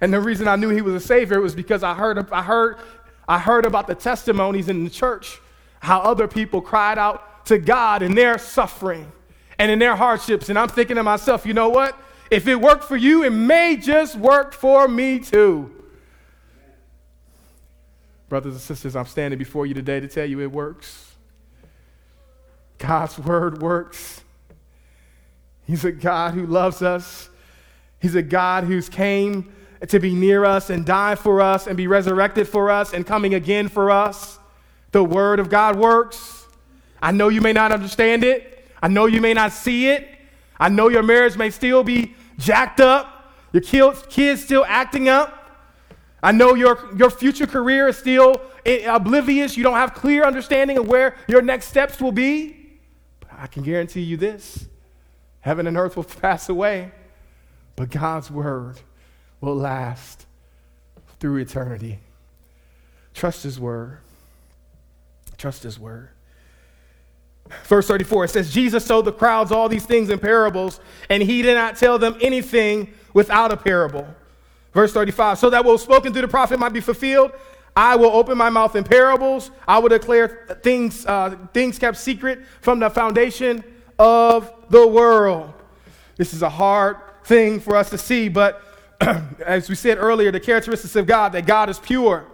[0.00, 2.76] And the reason I knew He was a Savior was because I heard, I heard,
[3.26, 5.40] I heard about the testimonies in the church,
[5.80, 9.10] how other people cried out to God in their suffering
[9.58, 10.48] and in their hardships.
[10.48, 11.98] And I'm thinking to myself, you know what?
[12.30, 15.74] If it worked for you, it may just work for me too.
[18.28, 21.14] Brothers and sisters, I'm standing before you today to tell you it works.
[22.76, 24.22] God's word works.
[25.66, 27.30] He's a God who loves us.
[28.00, 29.52] He's a God who's came
[29.86, 33.34] to be near us and die for us and be resurrected for us and coming
[33.34, 34.38] again for us.
[34.92, 36.46] The word of God works.
[37.00, 38.57] I know you may not understand it.
[38.82, 40.08] I know you may not see it.
[40.58, 43.32] I know your marriage may still be jacked up.
[43.52, 45.34] Your kids still acting up.
[46.22, 48.40] I know your, your future career is still
[48.86, 49.56] oblivious.
[49.56, 52.56] You don't have clear understanding of where your next steps will be.
[53.20, 54.66] But I can guarantee you this
[55.40, 56.92] Heaven and earth will pass away,
[57.76, 58.80] but God's word
[59.40, 60.26] will last
[61.20, 62.00] through eternity.
[63.14, 63.98] Trust his word.
[65.36, 66.10] Trust his word.
[67.64, 71.42] Verse 34, it says, Jesus told the crowds all these things in parables, and he
[71.42, 74.06] did not tell them anything without a parable.
[74.72, 77.32] Verse 35, so that what was spoken through the prophet might be fulfilled,
[77.78, 79.52] I will open my mouth in parables.
[79.66, 83.62] I will declare things, uh, things kept secret from the foundation
[83.98, 85.52] of the world.
[86.16, 88.62] This is a hard thing for us to see, but
[89.46, 92.26] as we said earlier, the characteristics of God that God is pure,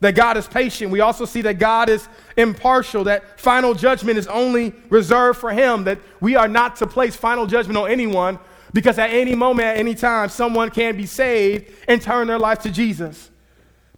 [0.00, 0.90] that God is patient.
[0.90, 5.84] We also see that God is impartial, that final judgment is only reserved for Him,
[5.84, 8.38] that we are not to place final judgment on anyone
[8.72, 12.60] because at any moment, at any time, someone can be saved and turn their life
[12.60, 13.30] to Jesus.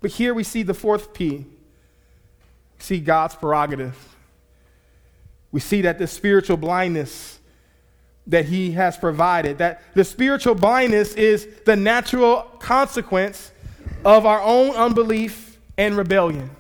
[0.01, 1.45] But here we see the fourth P.
[2.79, 3.97] See God's prerogative.
[5.53, 7.39] We see that the spiritual blindness
[8.27, 13.51] that he has provided, that the spiritual blindness is the natural consequence
[14.05, 15.50] of our own unbelief
[15.81, 16.51] and rebellion.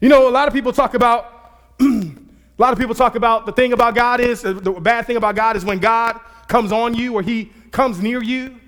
[0.00, 2.14] You know, a lot of people talk about, a
[2.58, 5.56] lot of people talk about the thing about God is, the bad thing about God
[5.56, 8.58] is when God comes on you or he comes near you.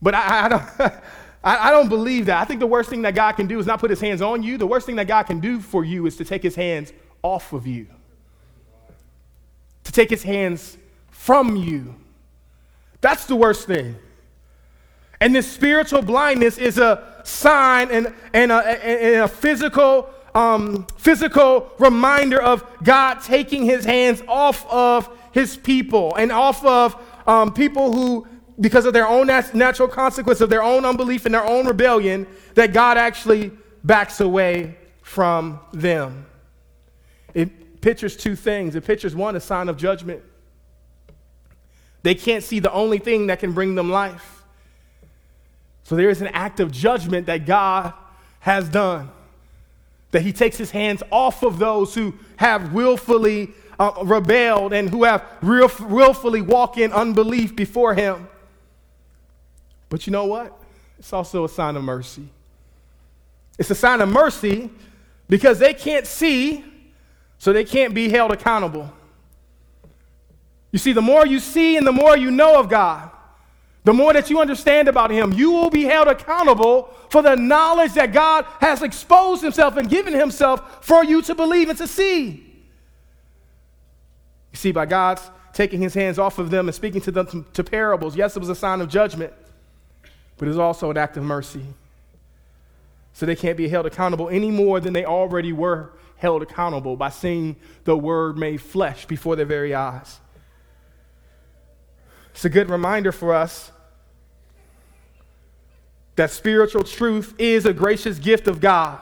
[0.00, 0.92] But I, I don't.
[1.46, 2.40] I, don't believe that.
[2.40, 4.42] I think the worst thing that God can do is not put his hands on
[4.42, 4.56] you.
[4.56, 6.90] The worst thing that God can do for you is to take his hands
[7.22, 7.86] off of you
[9.84, 10.76] to take his hands
[11.10, 11.94] from you.
[13.00, 13.96] That's the worst thing.
[15.20, 21.70] And this spiritual blindness is a sign and, and, a, and a physical, um, physical
[21.78, 26.96] reminder of God taking his hands off of his people and off of
[27.26, 28.26] um, people who,
[28.60, 32.26] because of their own nat- natural consequence of their own unbelief and their own rebellion,
[32.54, 33.50] that God actually
[33.82, 36.26] backs away from them.
[37.34, 38.74] It, pictures two things.
[38.74, 40.22] It pictures one, a sign of judgment.
[42.02, 44.43] They can't see the only thing that can bring them life.
[45.84, 47.92] So there is an act of judgment that God
[48.40, 49.10] has done.
[50.10, 55.04] That he takes his hands off of those who have willfully uh, rebelled and who
[55.04, 58.28] have real, willfully walked in unbelief before him.
[59.88, 60.58] But you know what?
[60.98, 62.28] It's also a sign of mercy.
[63.58, 64.70] It's a sign of mercy
[65.28, 66.64] because they can't see
[67.38, 68.90] so they can't be held accountable.
[70.72, 73.10] You see, the more you see and the more you know of God,
[73.84, 77.92] the more that you understand about Him, you will be held accountable for the knowledge
[77.92, 82.50] that God has exposed Himself and given Himself for you to believe and to see.
[84.52, 87.44] You see, by God's taking His hands off of them and speaking to them to,
[87.52, 89.34] to parables, yes, it was a sign of judgment,
[90.38, 91.64] but it was also an act of mercy.
[93.12, 97.10] So they can't be held accountable any more than they already were held accountable by
[97.10, 100.20] seeing the Word made flesh before their very eyes.
[102.30, 103.70] It's a good reminder for us
[106.16, 108.98] that spiritual truth is a gracious gift of God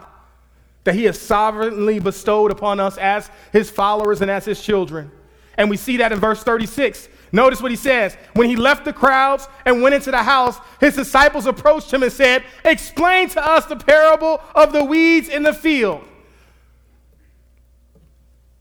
[0.84, 5.10] that He has sovereignly bestowed upon us as His followers and as His children.
[5.56, 7.08] And we see that in verse 36.
[7.32, 8.16] Notice what he says.
[8.34, 12.12] When he left the crowds and went into the house, his disciples approached him and
[12.12, 16.06] said, Explain to us the parable of the weeds in the field.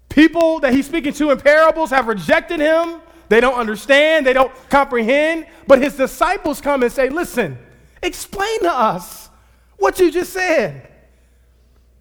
[0.08, 3.02] People that he's speaking to in parables have rejected him.
[3.30, 5.48] they don't understand, they don't comprehend.
[5.68, 7.58] But his disciples come and say, Listen,
[8.02, 9.30] explain to us
[9.78, 10.88] what you just said.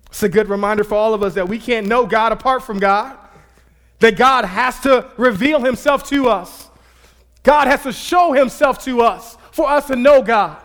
[0.07, 2.81] It's a good reminder for all of us that we can't know God apart from
[2.81, 3.17] God,
[4.01, 6.69] that God has to reveal himself to us.
[7.43, 10.61] God has to show himself to us for us to know God.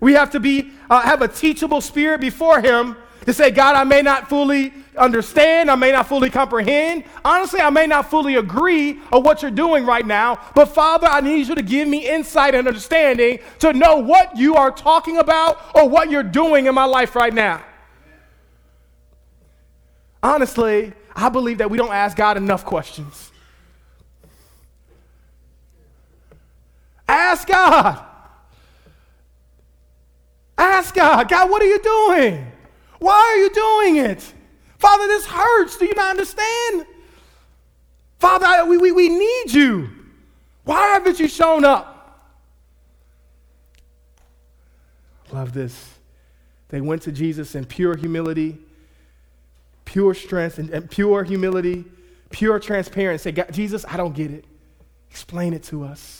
[0.00, 2.96] We have to be, uh, have a teachable spirit before him
[3.26, 7.04] to say, God, I may not fully understand, I may not fully comprehend.
[7.24, 11.20] Honestly, I may not fully agree on what you're doing right now, but Father, I
[11.20, 15.60] need you to give me insight and understanding to know what you are talking about
[15.74, 17.62] or what you're doing in my life right now.
[20.22, 23.32] Honestly, I believe that we don't ask God enough questions.
[27.08, 28.04] Ask God.
[30.56, 32.46] Ask God, God, what are you doing?
[33.00, 34.34] Why are you doing it?
[34.78, 35.76] Father, this hurts.
[35.76, 36.86] Do you not understand?
[38.18, 39.90] Father, we, we, we need you.
[40.64, 41.96] Why haven't you shown up?
[45.32, 45.94] Love this.
[46.68, 48.58] They went to Jesus in pure humility,
[49.84, 51.84] pure strength, and, and pure humility,
[52.30, 53.34] pure transparency.
[53.34, 54.44] Say, Jesus, I don't get it.
[55.10, 56.19] Explain it to us.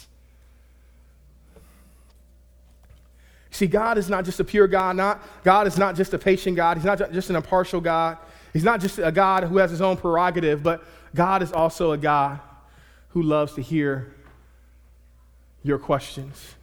[3.61, 4.95] See, God is not just a pure God.
[4.95, 6.77] Not, God is not just a patient God.
[6.77, 8.17] He's not just an impartial God.
[8.53, 10.83] He's not just a God who has his own prerogative, but
[11.13, 12.39] God is also a God
[13.09, 14.15] who loves to hear
[15.61, 16.55] your questions.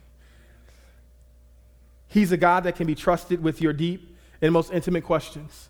[2.09, 5.69] He's a God that can be trusted with your deep and most intimate questions.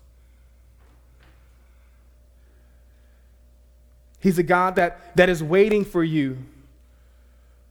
[4.18, 6.38] He's a God that, that is waiting for you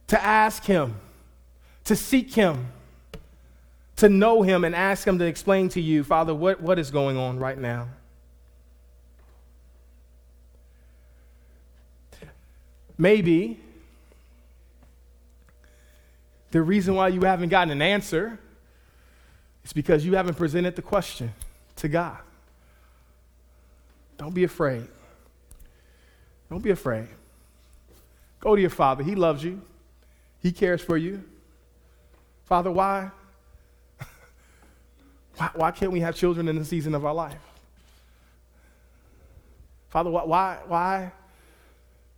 [0.06, 0.94] to ask Him,
[1.84, 2.68] to seek Him,
[4.00, 7.16] to know Him, and ask Him to explain to you, Father, what, what is going
[7.16, 7.88] on right now.
[12.98, 13.58] Maybe
[16.50, 18.38] the reason why you haven't gotten an answer
[19.64, 21.32] is because you haven't presented the question
[21.76, 22.18] to God.
[24.18, 24.86] Don't be afraid.
[26.50, 27.08] Don't be afraid.
[28.40, 29.02] Go to your father.
[29.02, 29.62] He loves you,
[30.42, 31.22] he cares for you.
[32.44, 33.10] Father, why?
[35.40, 37.40] Why, why can't we have children in the season of our life?
[39.88, 41.12] Father, why, why,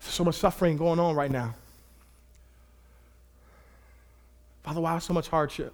[0.01, 1.55] there's so much suffering going on right now.
[4.65, 5.73] Father, why so much hardship?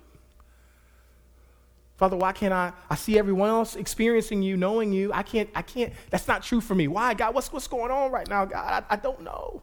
[1.96, 2.72] Father, why can't I?
[2.90, 5.10] I see everyone else experiencing you, knowing you.
[5.14, 6.86] I can't, I can't, that's not true for me.
[6.86, 7.34] Why, God?
[7.34, 8.84] What's, what's going on right now, God?
[8.90, 9.62] I, I don't know.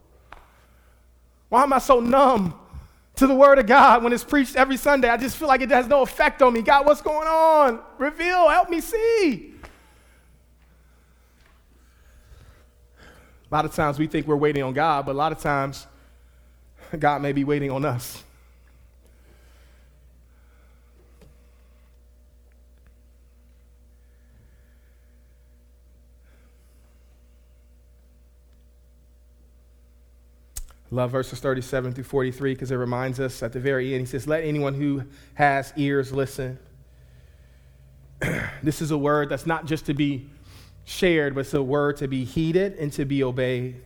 [1.50, 2.58] Why am I so numb
[3.16, 5.08] to the Word of God when it's preached every Sunday?
[5.08, 6.62] I just feel like it has no effect on me.
[6.62, 7.80] God, what's going on?
[7.98, 9.54] Reveal, help me see.
[13.50, 15.86] A lot of times we think we're waiting on God, but a lot of times
[16.98, 18.22] God may be waiting on us.
[30.90, 34.02] Love verses 37 through 43 because it reminds us at the very end.
[34.02, 35.02] He says, Let anyone who
[35.34, 36.58] has ears listen.
[38.62, 40.30] this is a word that's not just to be
[40.84, 43.82] shared, but it's a word to be heeded and to be obeyed.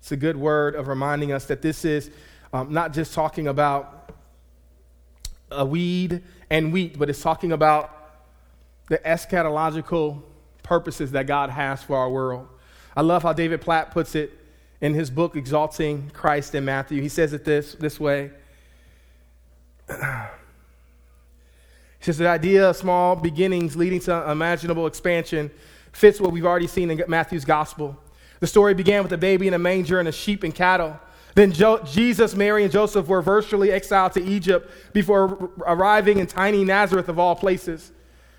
[0.00, 2.10] It's a good word of reminding us that this is
[2.52, 4.12] um, not just talking about
[5.50, 7.96] a weed and wheat, but it's talking about
[8.88, 10.22] the eschatological
[10.62, 12.48] purposes that God has for our world.
[12.96, 14.36] I love how David Platt puts it
[14.80, 17.02] in his book, Exalting Christ in Matthew.
[17.02, 18.30] He says it this, this way
[22.00, 25.50] He says the idea of small beginnings leading to imaginable expansion
[25.92, 27.94] fits what we've already seen in Matthew's gospel.
[28.40, 30.98] The story began with a baby in a manger and a sheep and cattle.
[31.34, 36.64] Then jo- Jesus, Mary, and Joseph were virtually exiled to Egypt before arriving in tiny
[36.64, 37.92] Nazareth of all places.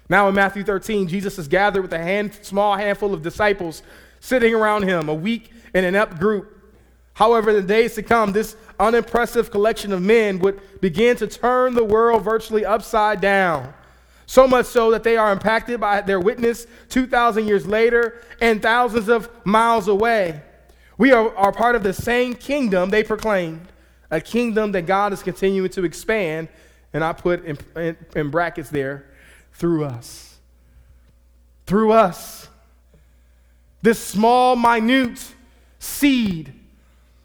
[0.10, 3.84] Now in Matthew 13, Jesus is gathered with a hand, small handful of disciples
[4.22, 6.58] sitting around him, a weak and inept group.
[7.14, 11.74] However, in the days to come, this unimpressive collection of men would begin to turn
[11.74, 13.74] the world virtually upside down.
[14.26, 19.10] So much so that they are impacted by their witness 2,000 years later and thousands
[19.10, 20.42] of miles away.
[20.98, 23.68] We are, are part of the same kingdom they proclaimed,
[24.10, 26.48] a kingdom that God is continuing to expand,
[26.94, 29.06] and I put in, in, in brackets there,
[29.52, 30.38] through us.
[31.66, 32.48] Through us.
[33.82, 35.34] This small, minute
[35.80, 36.54] seed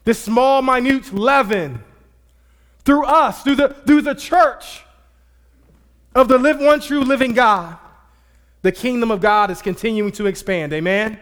[0.07, 1.83] this small, minute leaven
[2.85, 4.83] through us, through the, through the church
[6.15, 7.75] of the live, one true living God,
[8.61, 10.71] the kingdom of God is continuing to expand.
[10.71, 11.19] Amen?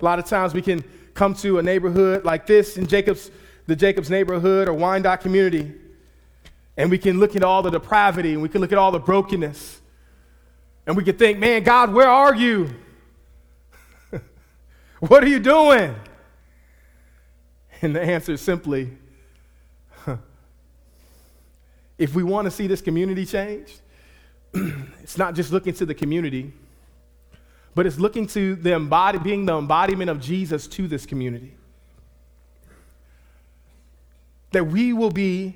[0.00, 0.84] A lot of times we can
[1.14, 3.32] come to a neighborhood like this in Jacob's,
[3.66, 5.74] the Jacob's neighborhood or Wyandotte community,
[6.76, 9.00] and we can look at all the depravity and we can look at all the
[9.00, 9.79] brokenness.
[10.90, 12.68] And we can think, man, God, where are you?
[14.98, 15.94] what are you doing?
[17.80, 18.90] And the answer is simply
[21.96, 23.72] if we want to see this community change,
[25.00, 26.52] it's not just looking to the community,
[27.76, 31.54] but it's looking to the embody, being the embodiment of Jesus to this community.
[34.50, 35.54] That we will be,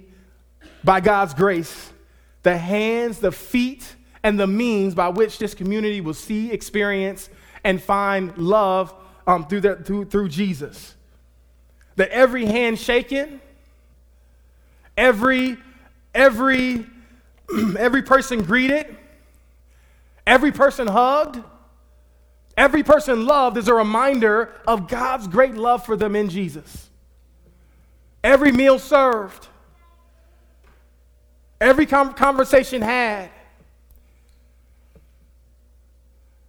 [0.85, 1.91] by God's grace,
[2.45, 7.29] the hands, the feet, and the means by which this community will see, experience,
[7.63, 8.93] and find love
[9.27, 10.95] um, through, through, through Jesus.
[11.97, 13.41] That every hand shaken,
[14.97, 15.59] every,
[16.15, 16.87] every,
[17.79, 18.97] every person greeted,
[20.27, 21.45] every person hugged,
[22.57, 26.89] every person loved is a reminder of God's great love for them in Jesus.
[28.23, 29.49] Every meal served,
[31.61, 33.29] every conversation had,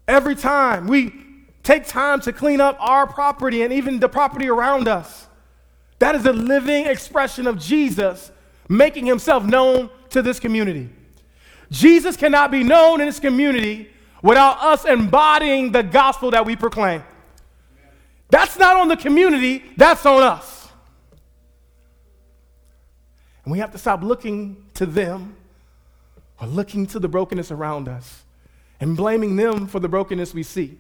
[0.08, 1.14] every time we
[1.66, 5.28] take time to clean up our property and even the property around us.
[6.00, 8.32] That is a living expression of Jesus
[8.70, 10.90] making himself known to this community.
[11.72, 13.90] Jesus cannot be known in this community
[14.22, 17.04] without us embodying the gospel that we proclaim.
[18.30, 20.70] That's not on the community, that's on us.
[23.44, 25.36] And we have to stop looking to them
[26.42, 28.25] or looking to the brokenness around us
[28.80, 30.78] and blaming them for the brokenness we see.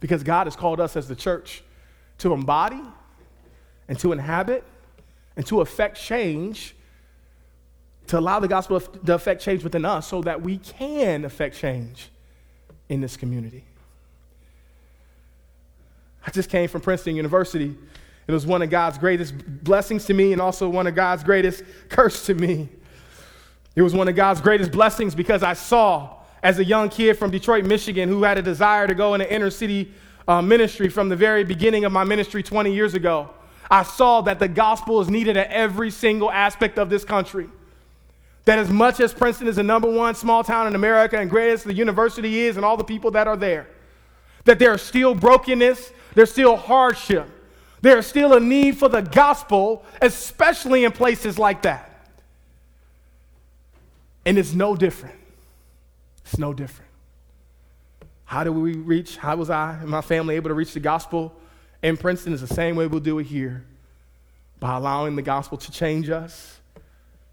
[0.00, 1.62] Because God has called us as the church
[2.18, 2.80] to embody
[3.88, 4.64] and to inhabit
[5.36, 6.74] and to affect change,
[8.08, 12.10] to allow the gospel to affect change within us so that we can affect change
[12.88, 13.64] in this community.
[16.26, 17.74] I just came from Princeton University.
[18.26, 19.34] It was one of God's greatest
[19.64, 22.68] blessings to me and also one of God's greatest curse to me.
[23.76, 27.30] It was one of God's greatest blessings because I saw, as a young kid from
[27.30, 29.90] Detroit, Michigan, who had a desire to go into inner city
[30.28, 33.30] uh, ministry from the very beginning of my ministry 20 years ago,
[33.70, 37.48] I saw that the gospel is needed at every single aspect of this country.
[38.44, 41.64] That as much as Princeton is the number one small town in America and greatest
[41.64, 43.66] the university is and all the people that are there,
[44.44, 47.26] that there is still brokenness, there's still hardship,
[47.80, 51.90] there's still a need for the gospel, especially in places like that.
[54.26, 55.23] And it's no different.
[56.24, 56.90] It's no different.
[58.24, 59.16] How do we reach?
[59.16, 61.34] How was I and my family able to reach the gospel
[61.82, 63.64] in Princeton is the same way we'll do it here
[64.58, 66.60] by allowing the gospel to change us,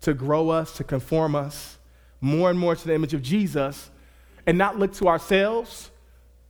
[0.02, 1.78] to grow us, to conform us
[2.20, 3.90] more and more to the image of Jesus,
[4.46, 5.90] and not look to ourselves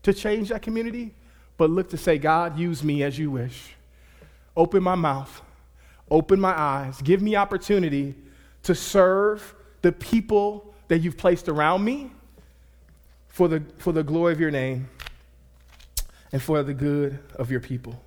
[0.03, 1.13] to change that community,
[1.57, 3.75] but look to say, God, use me as you wish.
[4.57, 5.41] Open my mouth,
[6.09, 8.15] open my eyes, give me opportunity
[8.63, 12.11] to serve the people that you've placed around me
[13.31, 14.89] for the, for the glory of your name
[16.31, 18.01] and for the good of your people.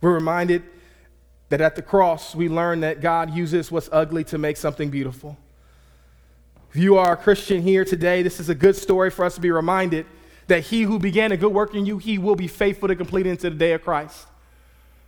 [0.00, 0.62] We're reminded
[1.48, 5.36] that at the cross, we learn that God uses what's ugly to make something beautiful.
[6.70, 9.40] If you are a Christian here today, this is a good story for us to
[9.40, 10.04] be reminded
[10.46, 13.26] that he who began a good work in you, he will be faithful to complete
[13.26, 14.26] it into the day of Christ.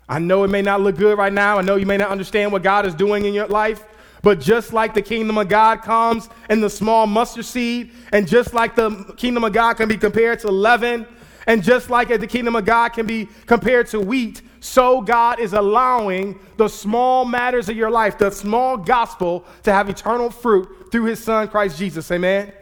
[0.08, 1.58] I know it may not look good right now.
[1.58, 3.84] I know you may not understand what God is doing in your life.
[4.22, 8.52] But just like the kingdom of God comes in the small mustard seed, and just
[8.52, 11.06] like the kingdom of God can be compared to leaven,
[11.46, 15.54] and just like the kingdom of God can be compared to wheat, so God is
[15.54, 21.04] allowing the small matters of your life, the small gospel, to have eternal fruit through
[21.04, 22.10] his son, Christ Jesus.
[22.10, 22.52] Amen?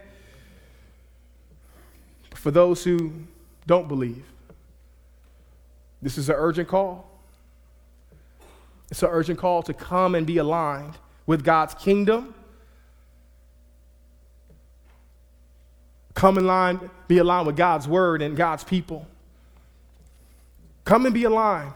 [2.35, 3.13] For those who
[3.67, 4.25] don't believe,
[6.01, 7.11] this is an urgent call.
[8.93, 10.97] It's an urgent call to come and be aligned
[11.29, 12.35] with God's kingdom.
[16.15, 19.07] Come in line, be aligned with God's word and God's people.
[20.85, 21.75] Come and be aligned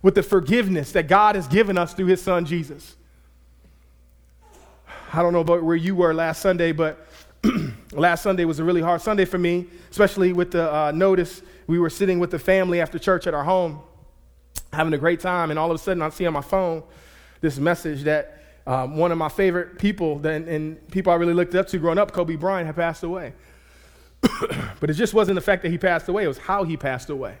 [0.00, 2.96] with the forgiveness that God has given us through his son Jesus.
[5.12, 7.06] I don't know about where you were last Sunday, but
[7.92, 11.78] last Sunday was a really hard Sunday for me, especially with the uh, notice we
[11.78, 13.80] were sitting with the family after church at our home,
[14.72, 16.82] having a great time, and all of a sudden I see on my phone
[17.42, 18.37] this message that
[18.68, 21.96] um, one of my favorite people that, and people I really looked up to growing
[21.96, 23.32] up, Kobe Bryant, had passed away.
[24.78, 27.08] but it just wasn't the fact that he passed away, it was how he passed
[27.08, 27.38] away,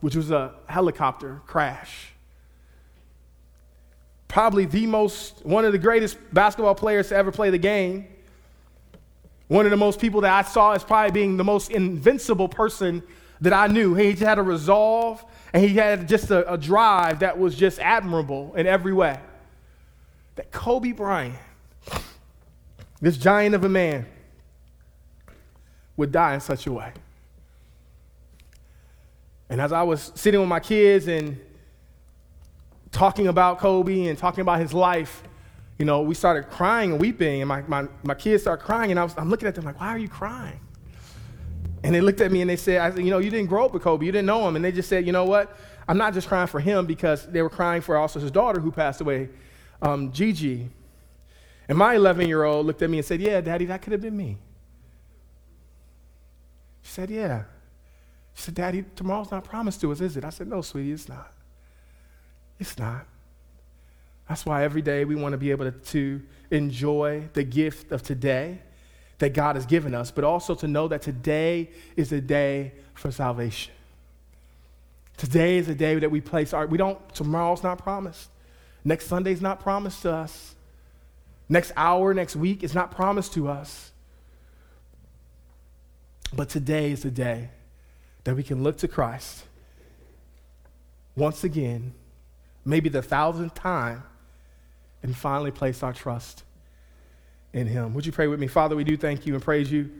[0.00, 2.08] which was a helicopter crash.
[4.26, 8.08] Probably the most, one of the greatest basketball players to ever play the game,
[9.46, 13.04] One of the most people that I saw as probably being the most invincible person
[13.40, 13.94] that I knew.
[13.94, 18.52] He had a resolve and he had just a, a drive that was just admirable
[18.56, 19.20] in every way.
[20.40, 21.34] That Kobe Bryant,
[22.98, 24.06] this giant of a man,
[25.98, 26.94] would die in such a way.
[29.50, 31.38] And as I was sitting with my kids and
[32.90, 35.22] talking about Kobe and talking about his life,
[35.78, 38.98] you know, we started crying and weeping, and my, my, my kids started crying, and
[38.98, 40.58] I was, I'm looking at them like, why are you crying?
[41.82, 43.66] And they looked at me and they said, I said, you know, you didn't grow
[43.66, 44.56] up with Kobe, you didn't know him.
[44.56, 45.54] And they just said, you know what?
[45.86, 48.72] I'm not just crying for him because they were crying for also his daughter who
[48.72, 49.28] passed away,
[49.82, 50.68] um, Gigi.
[51.68, 54.00] And my 11 year old looked at me and said, Yeah, Daddy, that could have
[54.00, 54.38] been me.
[56.82, 57.44] She said, Yeah.
[58.34, 60.24] She said, Daddy, tomorrow's not promised to us, is it?
[60.24, 61.32] I said, No, sweetie, it's not.
[62.58, 63.06] It's not.
[64.28, 68.02] That's why every day we want to be able to, to enjoy the gift of
[68.02, 68.60] today
[69.18, 73.10] that God has given us, but also to know that today is a day for
[73.10, 73.72] salvation.
[75.16, 78.30] Today is a day that we place our, we don't, tomorrow's not promised.
[78.84, 80.54] Next Sunday's not promised to us.
[81.48, 83.92] Next hour, next week is not promised to us.
[86.32, 87.50] But today is the day
[88.24, 89.44] that we can look to Christ
[91.16, 91.92] once again,
[92.64, 94.02] maybe the thousandth time,
[95.02, 96.44] and finally place our trust
[97.52, 97.94] in Him.
[97.94, 98.46] Would you pray with me?
[98.46, 99.90] Father, we do thank you and praise you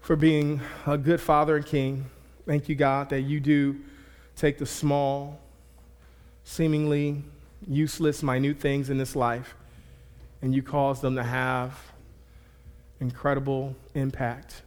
[0.00, 2.06] for being a good Father and King.
[2.46, 3.76] Thank you, God, that you do
[4.36, 5.40] take the small,
[6.44, 7.24] seemingly
[7.66, 9.54] useless, minute things in this life
[10.42, 11.78] and you cause them to have
[13.00, 14.62] incredible impact.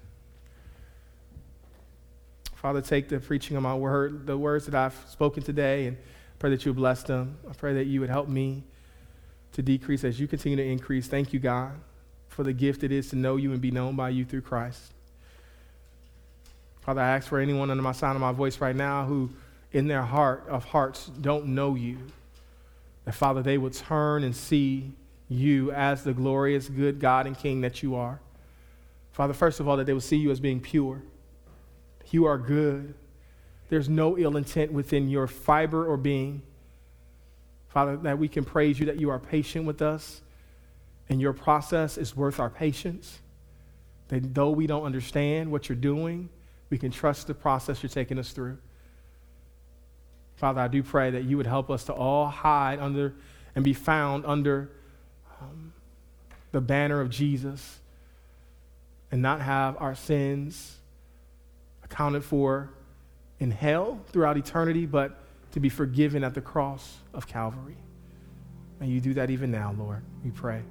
[2.55, 5.97] Father, take the preaching of my word, the words that I've spoken today, and
[6.39, 7.37] pray that you bless them.
[7.49, 8.63] I pray that you would help me
[9.53, 11.07] to decrease as you continue to increase.
[11.07, 11.71] Thank you, God,
[12.27, 14.93] for the gift it is to know you and be known by you through Christ.
[16.81, 19.29] Father, I ask for anyone under my sound of my voice right now who,
[19.71, 21.97] in their heart of hearts, don't know you,
[23.05, 24.91] that, Father, they would turn and see
[25.27, 28.19] you as the glorious, good God and King that you are.
[29.11, 31.01] Father, first of all, that they will see you as being pure.
[32.11, 32.93] You are good.
[33.69, 36.41] There's no ill intent within your fiber or being.
[37.69, 40.21] Father, that we can praise you that you are patient with us
[41.07, 43.19] and your process is worth our patience.
[44.09, 46.29] That though we don't understand what you're doing,
[46.69, 48.57] we can trust the process you're taking us through.
[50.41, 53.13] Father, I do pray that you would help us to all hide under
[53.53, 54.71] and be found under
[55.39, 55.71] um,
[56.51, 57.77] the banner of Jesus
[59.11, 60.77] and not have our sins
[61.83, 62.71] accounted for
[63.39, 65.21] in hell throughout eternity, but
[65.51, 67.77] to be forgiven at the cross of Calvary.
[68.79, 70.01] May you do that even now, Lord.
[70.25, 70.63] We pray.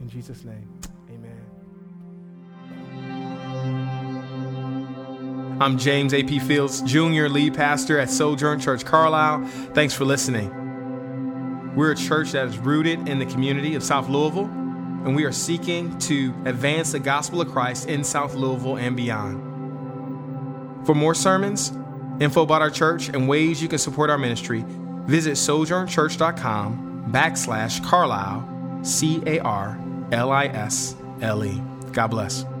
[0.00, 0.66] In Jesus' name,
[5.62, 6.40] I'm James A.P.
[6.40, 9.46] Fields, Junior Lead Pastor at Sojourn Church Carlisle.
[9.74, 10.50] Thanks for listening.
[11.76, 15.30] We're a church that is rooted in the community of South Louisville, and we are
[15.30, 20.84] seeking to advance the gospel of Christ in South Louisville and beyond.
[20.84, 21.70] For more sermons,
[22.18, 24.64] info about our church, and ways you can support our ministry,
[25.06, 29.78] visit sojournchurch.com backslash Carlisle, C A R
[30.10, 31.62] L I S L E.
[31.92, 32.51] God bless.